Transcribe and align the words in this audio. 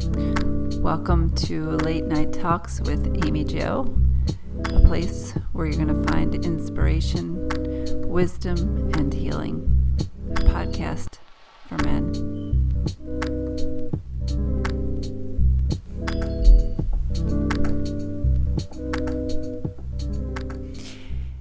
Welcome 0.00 1.34
to 1.34 1.72
Late 1.72 2.06
Night 2.06 2.32
Talks 2.32 2.80
with 2.80 3.22
Amy 3.26 3.44
Jo, 3.44 3.94
a 4.64 4.80
place 4.86 5.32
where 5.52 5.66
you're 5.66 5.84
going 5.84 5.94
to 5.94 6.10
find 6.10 6.34
inspiration, 6.42 7.46
wisdom, 8.08 8.90
and 8.94 9.12
healing. 9.12 9.60
A 10.30 10.40
podcast 10.40 11.18
for 11.68 11.76
men. 11.84 12.14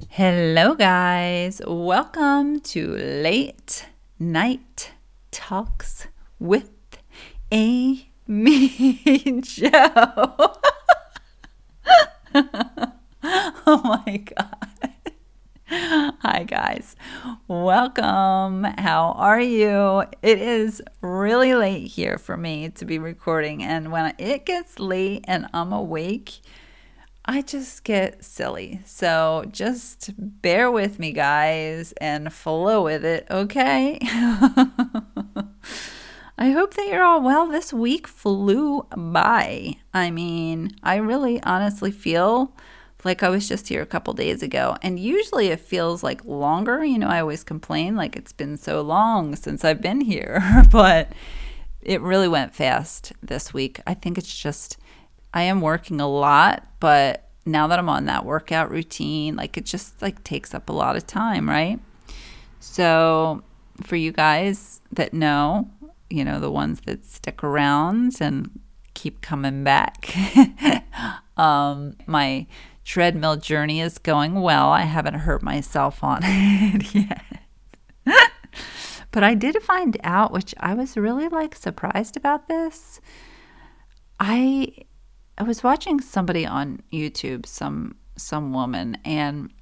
Hello, 0.09 0.75
guys. 0.75 1.61
Welcome 1.65 2.59
to 2.59 2.89
Late 2.89 3.85
Night 4.19 4.91
Talks 5.31 6.07
with 6.39 6.71
Amy 7.53 8.08
Me 8.29 9.41
Joe. 9.41 9.71
oh 12.35 13.81
my 13.83 14.23
God. 14.37 14.93
Hi, 15.67 16.45
guys. 16.47 16.95
Welcome. 17.47 18.65
How 18.65 19.15
are 19.17 19.41
you? 19.41 20.03
It 20.21 20.37
is 20.37 20.79
really 21.01 21.55
late 21.55 21.87
here 21.87 22.19
for 22.19 22.37
me 22.37 22.69
to 22.69 22.85
be 22.85 22.99
recording. 22.99 23.63
And 23.63 23.91
when 23.91 24.13
it 24.19 24.45
gets 24.45 24.77
late 24.77 25.25
and 25.27 25.47
I'm 25.51 25.73
awake, 25.73 26.41
I 27.25 27.41
just 27.41 27.83
get 27.83 28.23
silly. 28.23 28.81
So 28.85 29.45
just 29.51 30.11
bear 30.19 30.69
with 30.69 30.99
me, 30.99 31.13
guys, 31.13 31.93
and 31.93 32.31
flow 32.31 32.83
with 32.83 33.03
it, 33.03 33.25
okay? 33.31 33.97
I 36.41 36.51
hope 36.51 36.75
that 36.75 36.87
you're 36.87 37.03
all 37.03 37.21
well. 37.21 37.47
This 37.47 37.73
week 37.73 38.07
flew 38.07 38.87
by. 38.95 39.75
I 39.93 40.09
mean, 40.09 40.71
I 40.81 40.95
really 40.95 41.43
honestly 41.43 41.91
feel 41.91 42.55
like 43.03 43.23
I 43.23 43.27
was 43.27 43.49
just 43.49 43.67
here 43.67 43.81
a 43.81 43.85
couple 43.85 44.13
days 44.13 44.41
ago. 44.41 44.77
And 44.81 44.97
usually 44.97 45.47
it 45.47 45.59
feels 45.59 46.01
like 46.01 46.23
longer. 46.23 46.85
You 46.85 46.97
know, 46.97 47.09
I 47.09 47.19
always 47.19 47.43
complain 47.43 47.97
like 47.97 48.15
it's 48.15 48.31
been 48.31 48.55
so 48.55 48.81
long 48.81 49.35
since 49.35 49.65
I've 49.65 49.81
been 49.81 49.99
here, 49.99 50.41
but 50.71 51.11
it 51.81 51.99
really 51.99 52.29
went 52.29 52.55
fast 52.55 53.11
this 53.21 53.53
week. 53.53 53.81
I 53.85 53.93
think 53.93 54.17
it's 54.17 54.33
just 54.33 54.77
I 55.33 55.41
am 55.41 55.59
working 55.59 55.99
a 55.99 56.07
lot, 56.07 56.65
but 56.79 57.27
now 57.45 57.67
that 57.67 57.79
I'm 57.79 57.89
on 57.89 58.05
that 58.05 58.23
workout 58.23 58.71
routine, 58.71 59.35
like 59.35 59.57
it 59.57 59.65
just 59.65 60.01
like 60.01 60.23
takes 60.23 60.53
up 60.53 60.69
a 60.69 60.73
lot 60.73 60.95
of 60.95 61.05
time, 61.05 61.49
right? 61.49 61.81
So 62.61 63.43
for 63.83 63.97
you 63.97 64.13
guys 64.13 64.79
that 64.93 65.13
know, 65.13 65.69
you 66.09 66.25
know, 66.25 66.39
the 66.39 66.51
ones 66.51 66.81
that 66.81 67.05
stick 67.05 67.43
around 67.43 68.17
and 68.19 68.59
keep 68.93 69.21
coming 69.21 69.63
back, 69.63 70.13
um, 71.37 71.95
my 72.05 72.47
treadmill 72.83 73.37
journey 73.37 73.81
is 73.81 73.97
going 73.97 74.41
well. 74.41 74.69
I 74.69 74.81
haven't 74.81 75.13
hurt 75.15 75.43
myself 75.43 76.03
on 76.03 76.21
it 76.23 76.95
yet. 76.95 77.43
but 79.11 79.23
I 79.23 79.35
did 79.35 79.61
find 79.61 79.97
out, 80.03 80.31
which 80.31 80.55
I 80.59 80.73
was 80.73 80.97
really 80.97 81.27
like 81.27 81.55
surprised 81.55 82.17
about 82.17 82.47
this. 82.47 82.99
I 84.19 84.73
I 85.37 85.43
was 85.43 85.63
watching 85.63 86.01
somebody 86.01 86.45
on 86.45 86.81
YouTube, 86.91 87.45
some 87.45 87.95
some 88.17 88.51
woman, 88.53 88.97
and 89.05 89.53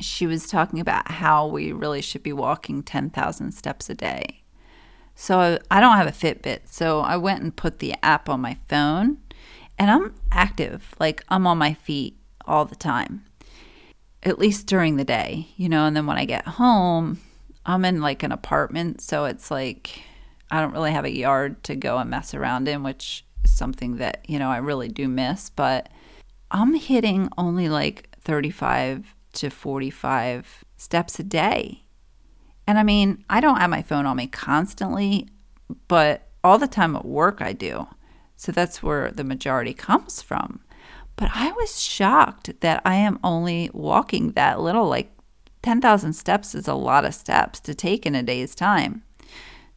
she 0.00 0.26
was 0.26 0.48
talking 0.48 0.80
about 0.80 1.10
how 1.10 1.46
we 1.46 1.72
really 1.72 2.00
should 2.00 2.22
be 2.22 2.32
walking 2.32 2.82
10,000 2.82 3.52
steps 3.52 3.90
a 3.90 3.94
day. 3.94 4.42
So 5.16 5.58
I 5.70 5.80
don't 5.80 5.96
have 5.96 6.06
a 6.06 6.12
Fitbit, 6.12 6.68
so 6.68 7.00
I 7.00 7.16
went 7.16 7.42
and 7.42 7.56
put 7.56 7.78
the 7.78 7.94
app 8.02 8.28
on 8.28 8.40
my 8.40 8.58
phone, 8.68 9.16
and 9.78 9.90
I'm 9.90 10.14
active. 10.30 10.94
Like 11.00 11.24
I'm 11.28 11.46
on 11.46 11.56
my 11.56 11.72
feet 11.72 12.18
all 12.44 12.66
the 12.66 12.76
time. 12.76 13.24
At 14.22 14.38
least 14.38 14.66
during 14.66 14.96
the 14.96 15.04
day, 15.04 15.48
you 15.56 15.70
know, 15.70 15.86
and 15.86 15.96
then 15.96 16.06
when 16.06 16.18
I 16.18 16.26
get 16.26 16.46
home, 16.46 17.20
I'm 17.64 17.84
in 17.86 18.02
like 18.02 18.22
an 18.22 18.32
apartment, 18.32 19.00
so 19.00 19.24
it's 19.24 19.50
like 19.50 20.02
I 20.50 20.60
don't 20.60 20.72
really 20.72 20.92
have 20.92 21.06
a 21.06 21.16
yard 21.16 21.64
to 21.64 21.74
go 21.74 21.96
and 21.96 22.10
mess 22.10 22.34
around 22.34 22.68
in, 22.68 22.82
which 22.82 23.24
is 23.42 23.56
something 23.56 23.96
that, 23.96 24.24
you 24.28 24.38
know, 24.38 24.50
I 24.50 24.58
really 24.58 24.88
do 24.88 25.08
miss, 25.08 25.50
but 25.50 25.88
I'm 26.50 26.74
hitting 26.74 27.30
only 27.38 27.68
like 27.68 28.08
35 28.20 29.14
to 29.32 29.50
45 29.50 30.64
steps 30.76 31.18
a 31.18 31.24
day. 31.24 31.85
And 32.66 32.78
I 32.78 32.82
mean, 32.82 33.24
I 33.30 33.40
don't 33.40 33.58
have 33.58 33.70
my 33.70 33.82
phone 33.82 34.06
on 34.06 34.16
me 34.16 34.26
constantly, 34.26 35.28
but 35.88 36.28
all 36.42 36.58
the 36.58 36.66
time 36.66 36.96
at 36.96 37.04
work 37.04 37.40
I 37.40 37.52
do. 37.52 37.86
So 38.36 38.52
that's 38.52 38.82
where 38.82 39.10
the 39.10 39.24
majority 39.24 39.72
comes 39.72 40.20
from. 40.20 40.60
But 41.16 41.30
I 41.34 41.52
was 41.52 41.80
shocked 41.80 42.60
that 42.60 42.82
I 42.84 42.96
am 42.96 43.18
only 43.24 43.70
walking 43.72 44.32
that 44.32 44.60
little, 44.60 44.86
like 44.86 45.10
10,000 45.62 46.12
steps 46.12 46.54
is 46.54 46.68
a 46.68 46.74
lot 46.74 47.04
of 47.04 47.14
steps 47.14 47.58
to 47.60 47.74
take 47.74 48.04
in 48.04 48.14
a 48.14 48.22
day's 48.22 48.54
time. 48.54 49.02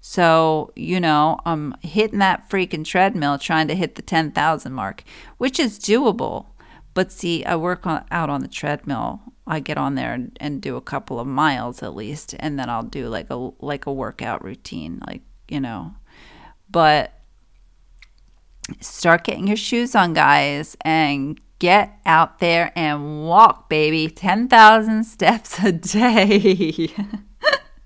So, 0.02 0.72
you 0.76 1.00
know, 1.00 1.40
I'm 1.46 1.76
hitting 1.82 2.20
that 2.20 2.50
freaking 2.50 2.86
treadmill 2.86 3.38
trying 3.38 3.68
to 3.70 3.76
hit 3.76 3.96
the 3.96 4.02
10,000 4.02 4.74
mark, 4.74 5.04
which 5.38 5.60
is 5.60 5.80
doable. 5.80 6.48
But 6.94 7.12
see, 7.12 7.44
I 7.46 7.56
work 7.56 7.86
on, 7.86 8.06
out 8.12 8.30
on 8.30 8.42
the 8.42 8.48
treadmill. 8.48 9.22
I 9.50 9.60
get 9.60 9.80
on 9.80 9.96
there 9.96 10.14
and, 10.14 10.38
and 10.40 10.62
do 10.62 10.76
a 10.76 10.82
couple 10.82 11.20
of 11.20 11.26
miles 11.26 11.82
at 11.82 11.96
least, 11.96 12.36
and 12.40 12.60
then 12.60 12.70
I'll 12.70 12.84
do 12.84 13.08
like 13.08 13.32
a 13.32 13.50
like 13.60 13.88
a 13.88 13.92
workout 13.92 14.44
routine, 14.44 15.02
like, 15.08 15.24
you 15.48 15.60
know. 15.60 15.96
But 16.70 17.14
start 18.80 19.24
getting 19.24 19.48
your 19.48 19.58
shoes 19.58 19.96
on, 19.96 20.14
guys, 20.14 20.78
and 20.82 21.42
get 21.58 21.98
out 22.06 22.38
there 22.38 22.72
and 22.76 23.26
walk, 23.26 23.70
baby. 23.70 24.08
10,000 24.08 25.04
steps 25.06 25.58
a 25.64 25.72
day. 25.72 26.94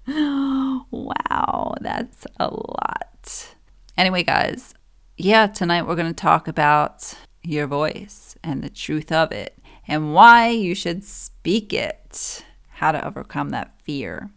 wow, 0.91 1.75
that's 1.79 2.27
a 2.41 2.47
lot. 2.47 3.55
Anyway, 3.97 4.23
guys, 4.23 4.73
yeah, 5.17 5.47
tonight 5.47 5.87
we're 5.87 5.95
going 5.95 6.13
to 6.13 6.13
talk 6.13 6.49
about 6.49 7.13
your 7.41 7.67
voice 7.67 8.35
and 8.43 8.61
the 8.61 8.69
truth 8.69 9.11
of 9.13 9.31
it 9.31 9.57
and 9.87 10.13
why 10.13 10.49
you 10.49 10.75
should 10.75 11.03
speak 11.03 11.73
it, 11.73 12.43
how 12.69 12.91
to 12.91 13.05
overcome 13.05 13.49
that 13.49 13.79
fear. 13.81 14.29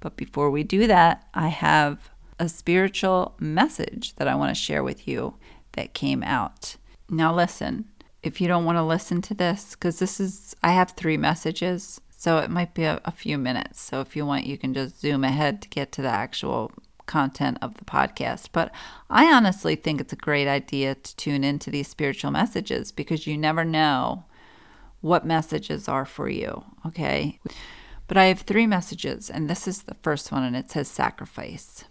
But 0.00 0.16
before 0.16 0.50
we 0.50 0.62
do 0.62 0.86
that, 0.86 1.26
I 1.34 1.48
have 1.48 2.10
a 2.38 2.48
spiritual 2.48 3.34
message 3.38 4.14
that 4.16 4.28
I 4.28 4.34
want 4.34 4.50
to 4.50 4.60
share 4.60 4.82
with 4.82 5.06
you 5.06 5.34
that 5.72 5.94
came 5.94 6.22
out. 6.22 6.76
Now, 7.08 7.34
listen, 7.34 7.86
if 8.22 8.40
you 8.40 8.48
don't 8.48 8.64
want 8.64 8.78
to 8.78 8.82
listen 8.82 9.22
to 9.22 9.34
this, 9.34 9.74
because 9.74 9.98
this 9.98 10.20
is, 10.20 10.54
I 10.62 10.72
have 10.72 10.92
three 10.92 11.16
messages 11.16 12.00
so 12.22 12.38
it 12.38 12.50
might 12.50 12.72
be 12.72 12.84
a, 12.84 13.00
a 13.04 13.10
few 13.10 13.36
minutes. 13.36 13.80
So 13.80 14.00
if 14.00 14.14
you 14.14 14.24
want, 14.24 14.46
you 14.46 14.56
can 14.56 14.74
just 14.74 15.00
zoom 15.00 15.24
ahead 15.24 15.60
to 15.62 15.68
get 15.68 15.90
to 15.90 16.02
the 16.02 16.08
actual 16.08 16.70
content 17.06 17.58
of 17.60 17.78
the 17.78 17.84
podcast. 17.84 18.50
But 18.52 18.70
I 19.10 19.32
honestly 19.32 19.74
think 19.74 20.00
it's 20.00 20.12
a 20.12 20.16
great 20.16 20.46
idea 20.46 20.94
to 20.94 21.16
tune 21.16 21.42
into 21.42 21.68
these 21.68 21.88
spiritual 21.88 22.30
messages 22.30 22.92
because 22.92 23.26
you 23.26 23.36
never 23.36 23.64
know 23.64 24.24
what 25.02 25.26
messages 25.26 25.88
are 25.88 26.06
for 26.06 26.28
you. 26.28 26.64
Okay. 26.86 27.38
But 28.08 28.16
I 28.16 28.24
have 28.24 28.40
three 28.40 28.66
messages, 28.66 29.28
and 29.28 29.48
this 29.48 29.68
is 29.68 29.82
the 29.82 29.96
first 30.02 30.32
one, 30.32 30.42
and 30.42 30.56
it 30.56 30.70
says 30.70 30.88
sacrifice. 30.88 31.84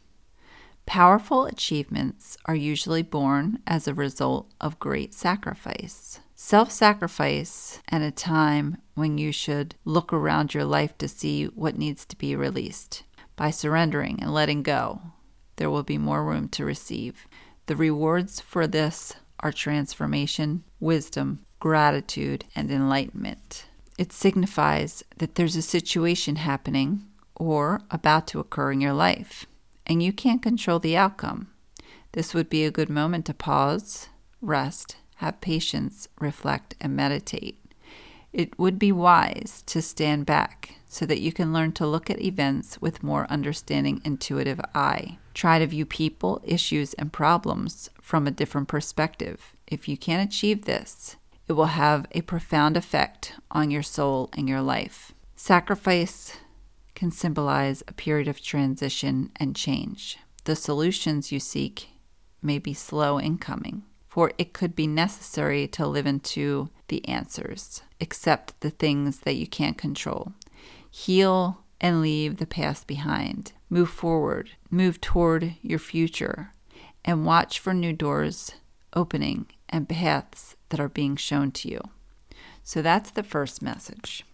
Powerful 0.86 1.46
achievements 1.46 2.38
are 2.46 2.56
usually 2.56 3.04
born 3.04 3.60
as 3.68 3.88
a 3.88 3.94
result 3.94 4.52
of 4.60 4.80
great 4.80 5.14
sacrifice. 5.14 6.20
Self 6.36 6.72
sacrifice 6.72 7.80
at 7.90 8.02
a 8.02 8.12
time 8.12 8.78
when 8.96 9.18
you 9.18 9.32
should 9.32 9.76
look 9.86 10.12
around 10.12 10.54
your 10.54 10.66
life 10.66 10.98
to 10.98 11.08
see 11.08 11.46
what 11.46 11.78
needs 11.78 12.06
to 12.08 12.18
be 12.18 12.36
released. 12.36 13.04
By 13.36 13.52
surrendering 13.52 14.20
and 14.22 14.34
letting 14.34 14.64
go, 14.64 15.02
there 15.58 15.70
will 15.70 15.84
be 15.84 15.98
more 15.98 16.26
room 16.26 16.50
to 16.50 16.66
receive. 16.66 17.28
The 17.68 17.76
rewards 17.76 18.40
for 18.40 18.68
this 18.68 19.14
are 19.40 19.52
transformation, 19.52 20.64
wisdom, 20.80 21.46
gratitude, 21.62 22.44
and 22.54 22.70
enlightenment. 22.70 23.68
It 23.98 24.12
signifies 24.12 25.04
that 25.18 25.36
there's 25.36 25.56
a 25.56 25.62
situation 25.62 26.36
happening 26.36 27.06
or 27.36 27.82
about 27.90 28.28
to 28.28 28.40
occur 28.40 28.74
in 28.74 28.82
your 28.82 28.94
life, 28.94 29.46
and 29.86 30.04
you 30.04 30.12
can't 30.12 30.42
control 30.42 30.80
the 30.80 30.98
outcome. 30.98 31.48
This 32.12 32.34
would 32.34 32.50
be 32.50 32.66
a 32.66 32.72
good 32.72 32.90
moment 32.90 33.26
to 33.28 33.34
pause, 33.34 34.10
rest, 34.42 34.98
have 35.18 35.40
patience, 35.40 36.10
reflect, 36.20 36.76
and 36.82 36.96
meditate. 36.96 37.58
It 38.34 38.58
would 38.58 38.80
be 38.80 38.92
wise 38.92 39.64
to 39.68 39.82
stand 39.82 40.26
back 40.26 40.76
so 40.88 41.06
that 41.06 41.22
you 41.22 41.32
can 41.32 41.54
learn 41.54 41.72
to 41.74 41.88
look 41.88 42.10
at 42.10 42.22
events 42.22 42.82
with 42.82 43.04
more 43.04 43.28
understanding, 43.30 44.02
intuitive 44.04 44.60
eye. 44.74 45.20
Try 45.34 45.60
to 45.60 45.68
view 45.68 45.86
people, 45.86 46.42
issues, 46.44 46.94
and 46.96 47.14
problems 47.14 47.90
from 48.02 48.26
a 48.26 48.32
different 48.32 48.68
perspective. 48.68 49.56
If 49.68 49.88
you 49.88 49.96
can't 49.96 50.28
achieve 50.28 50.66
this, 50.66 51.18
it 51.52 51.56
will 51.56 51.66
have 51.66 52.06
a 52.14 52.22
profound 52.22 52.78
effect 52.78 53.34
on 53.52 53.70
your 53.70 53.84
soul 53.84 54.30
and 54.32 54.48
your 54.48 54.62
life. 54.62 55.12
Sacrifice 55.36 56.38
can 56.96 57.12
symbolize 57.12 57.84
a 57.90 57.94
period 57.94 58.30
of 58.30 58.42
transition 58.42 59.30
and 59.36 59.54
change. 59.54 60.18
The 60.46 60.56
solutions 60.56 61.30
you 61.30 61.42
seek 61.42 61.90
may 62.42 62.58
be 62.58 62.74
slow 62.74 63.18
in 63.18 63.38
coming, 63.38 63.84
for 64.08 64.32
it 64.38 64.54
could 64.54 64.78
be 64.78 64.88
necessary 64.88 65.68
to 65.68 65.86
live 65.86 66.06
into 66.06 66.70
the 66.88 67.06
answers, 67.06 67.82
accept 68.00 68.58
the 68.62 68.70
things 68.70 69.20
that 69.20 69.36
you 69.36 69.46
can't 69.46 69.78
control, 69.78 70.32
heal 70.90 71.66
and 71.82 72.02
leave 72.02 72.38
the 72.38 72.48
past 72.48 72.88
behind, 72.88 73.52
move 73.70 73.90
forward, 73.90 74.52
move 74.70 75.02
toward 75.02 75.56
your 75.62 75.80
future, 75.80 76.54
and 77.04 77.26
watch 77.26 77.60
for 77.60 77.74
new 77.74 77.92
doors 77.92 78.54
opening 78.94 79.48
and 79.68 79.90
paths 79.90 80.56
that 80.72 80.80
are 80.80 80.90
being 80.90 81.16
shown 81.16 81.52
to 81.52 81.70
you. 81.70 81.82
So 82.64 82.82
that's 82.82 83.12
the 83.12 83.24
first 83.24 83.62
message. 83.62 84.26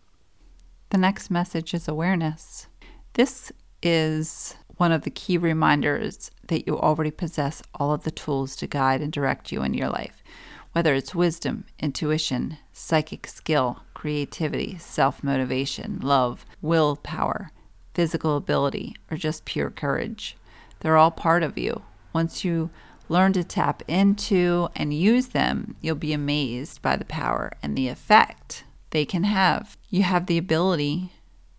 The 0.90 0.98
next 0.98 1.30
message 1.30 1.74
is 1.74 1.88
awareness. 1.88 2.68
This 3.14 3.52
is 3.84 4.56
one 4.78 4.92
of 4.92 5.02
the 5.02 5.10
key 5.10 5.38
reminders 5.38 6.32
that 6.48 6.66
you 6.66 6.78
already 6.78 7.12
possess 7.12 7.62
all 7.76 7.92
of 7.92 8.04
the 8.04 8.12
tools 8.12 8.56
to 8.58 8.68
guide 8.68 9.02
and 9.02 9.12
direct 9.12 9.52
you 9.52 9.64
in 9.64 9.74
your 9.74 9.90
life, 9.90 10.24
whether 10.72 10.94
it's 10.94 11.16
wisdom, 11.16 11.66
intuition, 11.80 12.58
psychic 12.72 13.28
skill, 13.28 13.82
creativity, 13.94 14.78
self 14.78 15.24
motivation, 15.24 16.00
love, 16.02 16.46
willpower, 16.62 17.52
physical 17.94 18.38
ability, 18.38 18.96
or 19.10 19.18
just 19.18 19.46
pure 19.46 19.72
courage. 19.72 20.38
They're 20.80 20.98
all 20.98 21.12
part 21.12 21.44
of 21.44 21.58
you. 21.58 21.82
Once 22.14 22.46
you 22.46 22.70
learn 23.10 23.34
to 23.34 23.44
tap 23.44 23.84
into 23.88 24.70
and 24.76 24.94
use 24.94 25.28
them, 25.28 25.76
you'll 25.82 25.96
be 25.96 26.14
amazed 26.14 26.82
by 26.82 26.96
the 26.96 27.06
power 27.06 27.52
and 27.62 27.78
the 27.78 27.88
effect 27.88 28.64
they 28.92 29.06
can 29.06 29.24
have. 29.24 29.78
You 29.90 30.04
have 30.04 30.26
the 30.26 30.38
ability 30.38 31.12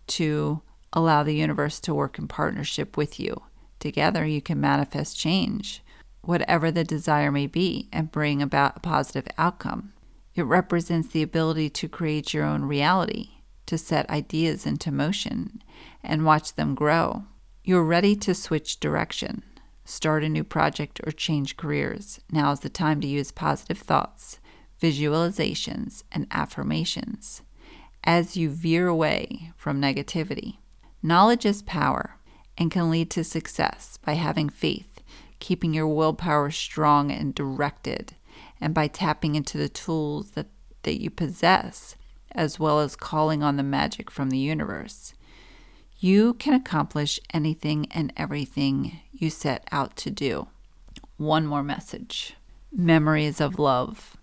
to 0.07 0.61
allow 0.93 1.23
the 1.23 1.35
universe 1.35 1.79
to 1.81 1.93
work 1.93 2.17
in 2.17 2.27
partnership 2.27 2.97
with 2.97 3.19
you. 3.19 3.43
Together, 3.79 4.25
you 4.25 4.41
can 4.41 4.59
manifest 4.59 5.17
change, 5.17 5.81
whatever 6.21 6.71
the 6.71 6.83
desire 6.83 7.31
may 7.31 7.47
be, 7.47 7.87
and 7.91 8.11
bring 8.11 8.41
about 8.41 8.77
a 8.77 8.81
positive 8.81 9.27
outcome. 9.37 9.93
It 10.35 10.43
represents 10.43 11.09
the 11.09 11.21
ability 11.21 11.69
to 11.71 11.87
create 11.87 12.33
your 12.33 12.45
own 12.45 12.63
reality, 12.63 13.29
to 13.67 13.77
set 13.77 14.09
ideas 14.09 14.65
into 14.65 14.91
motion, 14.91 15.61
and 16.03 16.25
watch 16.25 16.55
them 16.55 16.75
grow. 16.75 17.23
You're 17.63 17.83
ready 17.83 18.15
to 18.17 18.33
switch 18.33 18.79
direction 18.79 19.43
start 19.89 20.23
a 20.23 20.29
new 20.29 20.43
project, 20.43 20.99
or 21.05 21.11
change 21.11 21.57
careers, 21.57 22.19
now 22.31 22.51
is 22.51 22.59
the 22.59 22.69
time 22.69 23.01
to 23.01 23.07
use 23.07 23.31
positive 23.31 23.79
thoughts, 23.79 24.39
visualizations, 24.81 26.03
and 26.11 26.27
affirmations 26.31 27.41
as 28.03 28.37
you 28.37 28.49
veer 28.49 28.87
away 28.87 29.51
from 29.55 29.81
negativity. 29.81 30.57
Knowledge 31.01 31.45
is 31.45 31.61
power 31.61 32.15
and 32.57 32.71
can 32.71 32.89
lead 32.89 33.09
to 33.11 33.23
success 33.23 33.97
by 34.05 34.13
having 34.13 34.49
faith, 34.49 35.01
keeping 35.39 35.73
your 35.73 35.87
willpower 35.87 36.51
strong 36.51 37.11
and 37.11 37.35
directed, 37.35 38.15
and 38.61 38.73
by 38.73 38.87
tapping 38.87 39.35
into 39.35 39.57
the 39.57 39.69
tools 39.69 40.31
that, 40.31 40.47
that 40.83 41.01
you 41.01 41.09
possess, 41.09 41.95
as 42.31 42.59
well 42.59 42.79
as 42.79 42.95
calling 42.95 43.43
on 43.43 43.57
the 43.57 43.63
magic 43.63 44.11
from 44.11 44.29
the 44.29 44.37
universe. 44.37 45.13
You 46.01 46.35
can 46.35 46.53
accomplish 46.53 47.19
anything 47.33 47.87
and 47.91 48.13
everything 48.15 49.01
you 49.11 49.29
set 49.29 49.67
out 49.69 49.97
to 49.97 50.09
do. 50.09 50.47
One 51.17 51.45
more 51.45 51.61
message 51.61 52.35
Memories 52.71 53.41
of 53.41 53.59
Love. 53.59 54.15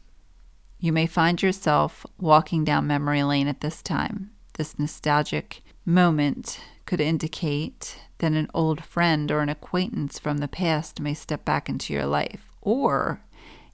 You 0.81 0.91
may 0.91 1.07
find 1.07 1.43
yourself 1.43 2.07
walking 2.17 2.65
down 2.65 2.87
memory 2.87 3.23
lane 3.25 3.47
at 3.47 3.61
this 3.61 3.83
time. 3.83 4.31
This 4.55 4.79
nostalgic 4.79 5.63
moment 5.85 6.59
could 6.87 7.01
indicate 7.01 7.99
that 8.19 8.33
an 8.33 8.49
old 8.55 8.83
friend 8.83 9.31
or 9.31 9.41
an 9.41 9.51
acquaintance 9.51 10.19
from 10.19 10.39
the 10.39 10.49
past 10.49 10.99
may 10.99 11.13
step 11.13 11.45
back 11.45 11.69
into 11.69 11.93
your 11.93 12.07
life, 12.07 12.53
or 12.63 13.21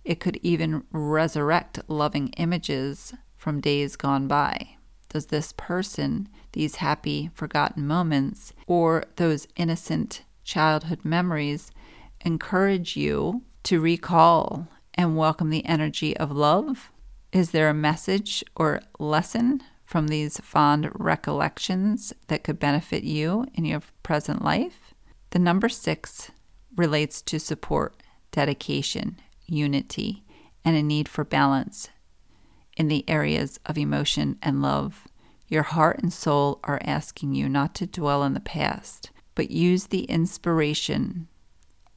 it 0.04 0.18
could 0.18 0.40
even 0.42 0.82
resurrect 0.90 1.78
loving 1.86 2.28
images 2.30 3.14
from 3.36 3.60
days 3.60 3.94
gone 3.94 4.26
by. 4.26 4.70
Does 5.12 5.26
this 5.26 5.52
person, 5.52 6.26
these 6.52 6.76
happy, 6.76 7.28
forgotten 7.34 7.86
moments, 7.86 8.54
or 8.66 9.04
those 9.16 9.46
innocent 9.56 10.22
childhood 10.42 11.04
memories 11.04 11.70
encourage 12.22 12.96
you 12.96 13.42
to 13.64 13.78
recall 13.78 14.68
and 14.94 15.14
welcome 15.14 15.50
the 15.50 15.66
energy 15.66 16.16
of 16.16 16.30
love? 16.32 16.90
Is 17.30 17.50
there 17.50 17.68
a 17.68 17.74
message 17.74 18.42
or 18.56 18.80
lesson 18.98 19.62
from 19.84 20.08
these 20.08 20.40
fond 20.40 20.90
recollections 20.94 22.14
that 22.28 22.42
could 22.42 22.58
benefit 22.58 23.04
you 23.04 23.46
in 23.52 23.66
your 23.66 23.82
present 24.02 24.42
life? 24.42 24.94
The 25.28 25.38
number 25.38 25.68
six 25.68 26.30
relates 26.74 27.20
to 27.20 27.38
support, 27.38 28.02
dedication, 28.30 29.20
unity, 29.44 30.24
and 30.64 30.74
a 30.74 30.82
need 30.82 31.06
for 31.06 31.22
balance 31.22 31.90
in 32.76 32.88
the 32.88 33.08
areas 33.08 33.58
of 33.66 33.78
emotion 33.78 34.38
and 34.42 34.62
love. 34.62 35.06
Your 35.48 35.62
heart 35.62 36.00
and 36.02 36.12
soul 36.12 36.60
are 36.64 36.80
asking 36.82 37.34
you 37.34 37.48
not 37.48 37.74
to 37.76 37.86
dwell 37.86 38.22
in 38.22 38.34
the 38.34 38.40
past, 38.40 39.10
but 39.34 39.50
use 39.50 39.86
the 39.86 40.04
inspiration 40.04 41.28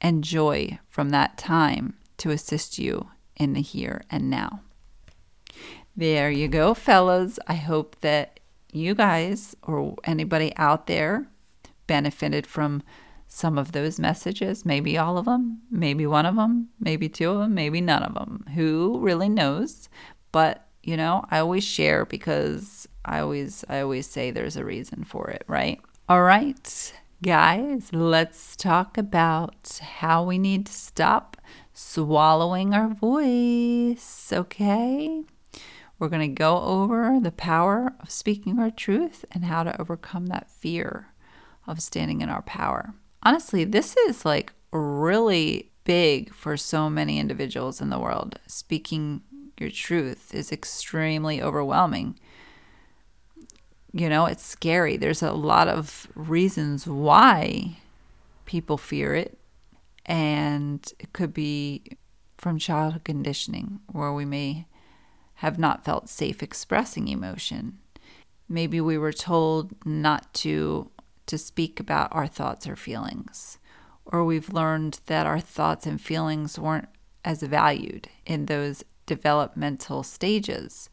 and 0.00 0.22
joy 0.22 0.78
from 0.88 1.10
that 1.10 1.38
time 1.38 1.96
to 2.18 2.30
assist 2.30 2.78
you 2.78 3.08
in 3.36 3.54
the 3.54 3.62
here 3.62 4.02
and 4.10 4.28
now. 4.28 4.60
There 5.96 6.30
you 6.30 6.48
go, 6.48 6.74
fellas. 6.74 7.38
I 7.46 7.54
hope 7.54 7.96
that 8.02 8.40
you 8.72 8.94
guys 8.94 9.56
or 9.62 9.96
anybody 10.04 10.52
out 10.56 10.86
there 10.86 11.28
benefited 11.86 12.46
from 12.46 12.82
some 13.28 13.56
of 13.58 13.72
those 13.72 13.98
messages. 13.98 14.64
Maybe 14.64 14.98
all 14.98 15.16
of 15.18 15.24
them, 15.24 15.62
maybe 15.70 16.06
one 16.06 16.26
of 16.26 16.36
them, 16.36 16.68
maybe 16.78 17.08
two 17.08 17.30
of 17.30 17.38
them, 17.38 17.54
maybe 17.54 17.80
none 17.80 18.02
of 18.02 18.14
them. 18.14 18.44
Who 18.54 18.98
really 19.00 19.28
knows? 19.28 19.88
But 20.32 20.65
you 20.86 20.96
know, 20.96 21.24
I 21.30 21.40
always 21.40 21.64
share 21.64 22.04
because 22.04 22.86
I 23.04 23.18
always 23.18 23.64
I 23.68 23.80
always 23.80 24.06
say 24.06 24.30
there's 24.30 24.56
a 24.56 24.64
reason 24.64 25.02
for 25.02 25.28
it, 25.28 25.42
right? 25.48 25.80
All 26.08 26.22
right, 26.22 26.92
guys, 27.22 27.92
let's 27.92 28.54
talk 28.54 28.96
about 28.96 29.80
how 29.82 30.22
we 30.22 30.38
need 30.38 30.66
to 30.66 30.72
stop 30.72 31.36
swallowing 31.72 32.72
our 32.72 32.88
voice, 32.88 34.32
okay? 34.32 35.24
We're 35.98 36.08
going 36.08 36.30
to 36.30 36.34
go 36.34 36.60
over 36.60 37.18
the 37.20 37.32
power 37.32 37.92
of 37.98 38.10
speaking 38.10 38.60
our 38.60 38.70
truth 38.70 39.24
and 39.32 39.46
how 39.46 39.64
to 39.64 39.80
overcome 39.80 40.26
that 40.26 40.50
fear 40.50 41.08
of 41.66 41.82
standing 41.82 42.20
in 42.20 42.28
our 42.28 42.42
power. 42.42 42.94
Honestly, 43.24 43.64
this 43.64 43.96
is 43.96 44.24
like 44.24 44.52
really 44.70 45.72
big 45.82 46.32
for 46.32 46.56
so 46.56 46.88
many 46.88 47.18
individuals 47.18 47.80
in 47.80 47.90
the 47.90 47.98
world. 47.98 48.38
Speaking 48.46 49.22
your 49.58 49.70
truth 49.70 50.34
is 50.34 50.52
extremely 50.52 51.42
overwhelming. 51.42 52.18
You 53.92 54.08
know, 54.08 54.26
it's 54.26 54.44
scary. 54.44 54.96
There's 54.96 55.22
a 55.22 55.32
lot 55.32 55.68
of 55.68 56.08
reasons 56.14 56.86
why 56.86 57.78
people 58.44 58.76
fear 58.78 59.14
it. 59.14 59.38
And 60.04 60.86
it 60.98 61.12
could 61.12 61.32
be 61.34 61.82
from 62.38 62.58
childhood 62.58 63.04
conditioning, 63.04 63.80
where 63.90 64.12
we 64.12 64.24
may 64.24 64.66
have 65.36 65.58
not 65.58 65.84
felt 65.84 66.08
safe 66.08 66.42
expressing 66.42 67.08
emotion. 67.08 67.78
Maybe 68.48 68.80
we 68.80 68.98
were 68.98 69.12
told 69.12 69.74
not 69.84 70.32
to 70.34 70.90
to 71.26 71.36
speak 71.36 71.80
about 71.80 72.14
our 72.14 72.28
thoughts 72.28 72.68
or 72.68 72.76
feelings, 72.76 73.58
or 74.04 74.24
we've 74.24 74.52
learned 74.52 75.00
that 75.06 75.26
our 75.26 75.40
thoughts 75.40 75.84
and 75.84 76.00
feelings 76.00 76.56
weren't 76.56 76.88
as 77.24 77.42
valued 77.42 78.08
in 78.24 78.46
those 78.46 78.84
developmental 79.06 80.02
stages, 80.02 80.90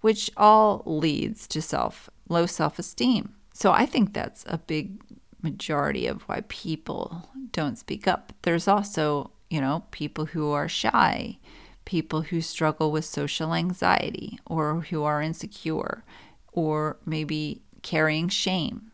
which 0.00 0.30
all 0.36 0.82
leads 0.86 1.46
to 1.48 1.62
self 1.62 2.10
low 2.28 2.46
self-esteem. 2.46 3.34
So 3.52 3.72
I 3.72 3.86
think 3.86 4.14
that's 4.14 4.44
a 4.46 4.58
big 4.58 5.02
majority 5.42 6.06
of 6.06 6.22
why 6.22 6.42
people 6.48 7.28
don't 7.52 7.78
speak 7.78 8.06
up. 8.06 8.32
There's 8.42 8.68
also, 8.68 9.32
you 9.48 9.60
know, 9.60 9.84
people 9.90 10.26
who 10.26 10.50
are 10.50 10.68
shy, 10.68 11.38
people 11.84 12.22
who 12.22 12.40
struggle 12.40 12.92
with 12.92 13.04
social 13.04 13.54
anxiety 13.54 14.38
or 14.46 14.82
who 14.82 15.02
are 15.02 15.20
insecure 15.20 16.04
or 16.52 16.98
maybe 17.04 17.62
carrying 17.82 18.28
shame. 18.28 18.90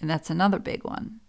And 0.00 0.08
that's 0.08 0.30
another 0.30 0.58
big 0.58 0.84
one. 0.84 1.20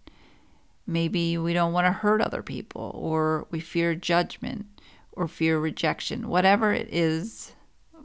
Maybe 0.86 1.38
we 1.38 1.52
don't 1.52 1.72
want 1.72 1.86
to 1.86 1.92
hurt 1.92 2.20
other 2.20 2.42
people 2.42 2.90
or 2.94 3.46
we 3.50 3.60
fear 3.60 3.94
judgment 3.94 4.66
or 5.20 5.28
fear 5.28 5.58
rejection, 5.58 6.28
whatever 6.28 6.72
it 6.72 6.88
is 6.90 7.52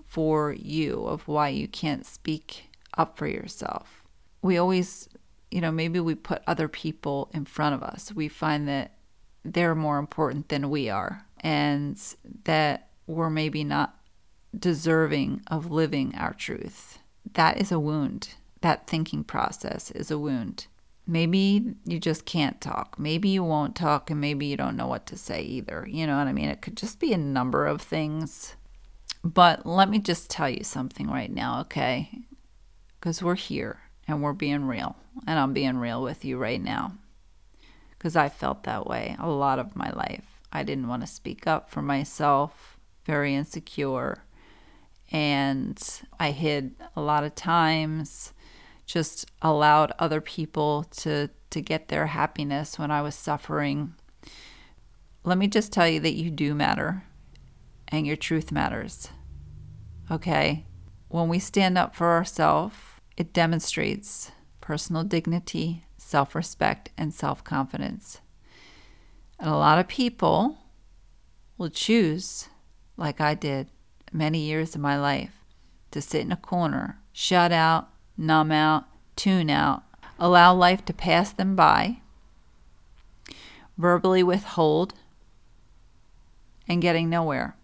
for 0.05 0.51
you 0.51 1.05
of 1.05 1.25
why 1.29 1.47
you 1.47 1.65
can't 1.65 2.05
speak 2.05 2.69
up 2.97 3.17
for 3.17 3.25
yourself. 3.25 4.03
We 4.41 4.57
always, 4.57 5.07
you 5.49 5.61
know, 5.61 5.71
maybe 5.71 6.01
we 6.01 6.13
put 6.13 6.41
other 6.45 6.67
people 6.67 7.31
in 7.33 7.45
front 7.45 7.73
of 7.73 7.81
us. 7.81 8.11
We 8.13 8.27
find 8.27 8.67
that 8.67 8.97
they're 9.45 9.75
more 9.75 9.97
important 9.97 10.49
than 10.49 10.69
we 10.69 10.89
are 10.89 11.25
and 11.39 11.97
that 12.43 12.89
we're 13.07 13.29
maybe 13.29 13.63
not 13.63 13.95
deserving 14.57 15.41
of 15.47 15.71
living 15.71 16.13
our 16.15 16.33
truth. 16.33 16.99
That 17.31 17.61
is 17.61 17.71
a 17.71 17.79
wound. 17.79 18.35
That 18.59 18.87
thinking 18.87 19.23
process 19.23 19.89
is 19.91 20.11
a 20.11 20.19
wound. 20.19 20.67
Maybe 21.07 21.75
you 21.85 21.99
just 21.99 22.25
can't 22.25 22.59
talk. 22.59 22.97
Maybe 22.97 23.29
you 23.29 23.43
won't 23.43 23.75
talk, 23.75 24.09
and 24.09 24.19
maybe 24.19 24.47
you 24.47 24.57
don't 24.57 24.75
know 24.75 24.87
what 24.87 25.05
to 25.07 25.17
say 25.17 25.41
either. 25.43 25.87
You 25.89 26.07
know 26.07 26.17
what 26.17 26.27
I 26.27 26.33
mean? 26.33 26.49
It 26.49 26.61
could 26.61 26.75
just 26.75 26.99
be 26.99 27.13
a 27.13 27.17
number 27.17 27.67
of 27.67 27.81
things. 27.81 28.55
But 29.23 29.65
let 29.65 29.89
me 29.89 29.99
just 29.99 30.29
tell 30.29 30.49
you 30.49 30.63
something 30.63 31.09
right 31.09 31.31
now, 31.31 31.61
okay? 31.61 32.19
Because 32.99 33.23
we're 33.23 33.35
here 33.35 33.79
and 34.07 34.21
we're 34.21 34.33
being 34.33 34.65
real. 34.65 34.95
And 35.25 35.39
I'm 35.39 35.53
being 35.53 35.77
real 35.77 36.01
with 36.03 36.25
you 36.25 36.37
right 36.37 36.61
now. 36.61 36.93
Because 37.91 38.15
I 38.15 38.29
felt 38.29 38.63
that 38.63 38.85
way 38.85 39.15
a 39.19 39.27
lot 39.27 39.57
of 39.57 39.75
my 39.75 39.89
life. 39.91 40.25
I 40.51 40.63
didn't 40.63 40.87
want 40.87 41.01
to 41.01 41.07
speak 41.07 41.47
up 41.47 41.69
for 41.69 41.81
myself, 41.81 42.77
very 43.05 43.33
insecure. 43.33 44.23
And 45.11 45.77
I 46.19 46.31
hid 46.31 46.75
a 46.95 47.01
lot 47.01 47.23
of 47.23 47.35
times 47.35 48.31
just 48.85 49.25
allowed 49.41 49.91
other 49.99 50.21
people 50.21 50.83
to 50.97 51.29
to 51.55 51.61
get 51.61 51.87
their 51.87 52.07
happiness 52.07 52.77
when 52.77 52.91
I 52.91 53.01
was 53.01 53.15
suffering. 53.15 53.93
Let 55.23 55.37
me 55.37 55.47
just 55.47 55.71
tell 55.71 55.87
you 55.87 56.01
that 56.01 56.13
you 56.13 56.29
do 56.29 56.53
matter 56.53 57.03
and 57.87 58.05
your 58.05 58.17
truth 58.17 58.51
matters. 58.51 59.07
Okay? 60.11 60.65
When 61.07 61.29
we 61.29 61.39
stand 61.39 61.77
up 61.77 61.95
for 61.95 62.11
ourselves, 62.11 62.75
it 63.15 63.31
demonstrates 63.31 64.33
personal 64.59 65.03
dignity, 65.05 65.85
self-respect, 65.97 66.89
and 66.97 67.13
self-confidence. 67.13 68.19
And 69.39 69.49
a 69.49 69.55
lot 69.55 69.79
of 69.79 69.87
people 69.87 70.57
will 71.57 71.69
choose, 71.69 72.49
like 72.97 73.21
I 73.21 73.33
did 73.33 73.69
many 74.11 74.39
years 74.39 74.75
of 74.75 74.81
my 74.81 74.99
life, 74.99 75.39
to 75.91 76.01
sit 76.01 76.21
in 76.21 76.33
a 76.33 76.37
corner, 76.37 76.99
shut 77.13 77.53
out, 77.53 77.89
numb 78.17 78.51
out, 78.51 78.85
tune 79.15 79.49
out, 79.49 79.83
allow 80.19 80.53
life 80.53 80.83
to 80.85 80.93
pass 80.93 81.31
them 81.31 81.55
by, 81.55 81.97
verbally 83.77 84.23
withhold, 84.23 84.93
and 86.67 86.81
getting 86.81 87.09
nowhere. 87.09 87.55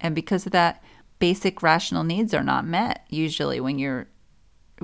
And 0.00 0.14
because 0.14 0.46
of 0.46 0.52
that, 0.52 0.82
basic 1.18 1.62
rational 1.62 2.04
needs 2.04 2.32
are 2.34 2.42
not 2.42 2.66
met 2.66 3.04
usually 3.08 3.60
when 3.60 3.78
you're 3.78 4.06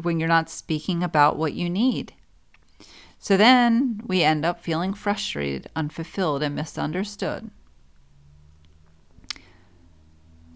when 0.02 0.20
you're 0.20 0.28
not 0.28 0.50
speaking 0.50 1.02
about 1.02 1.38
what 1.38 1.54
you 1.54 1.70
need. 1.70 2.12
So 3.18 3.36
then 3.36 4.02
we 4.06 4.22
end 4.22 4.44
up 4.44 4.60
feeling 4.60 4.92
frustrated, 4.92 5.68
unfulfilled, 5.74 6.42
and 6.42 6.54
misunderstood. 6.54 7.50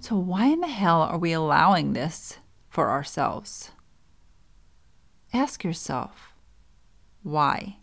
So, 0.00 0.16
why 0.16 0.46
in 0.46 0.60
the 0.60 0.68
hell 0.68 1.02
are 1.02 1.18
we 1.18 1.32
allowing 1.32 1.92
this 1.92 2.38
for 2.68 2.90
ourselves? 2.90 3.70
Ask 5.32 5.62
yourself, 5.62 6.34
why? 7.22 7.76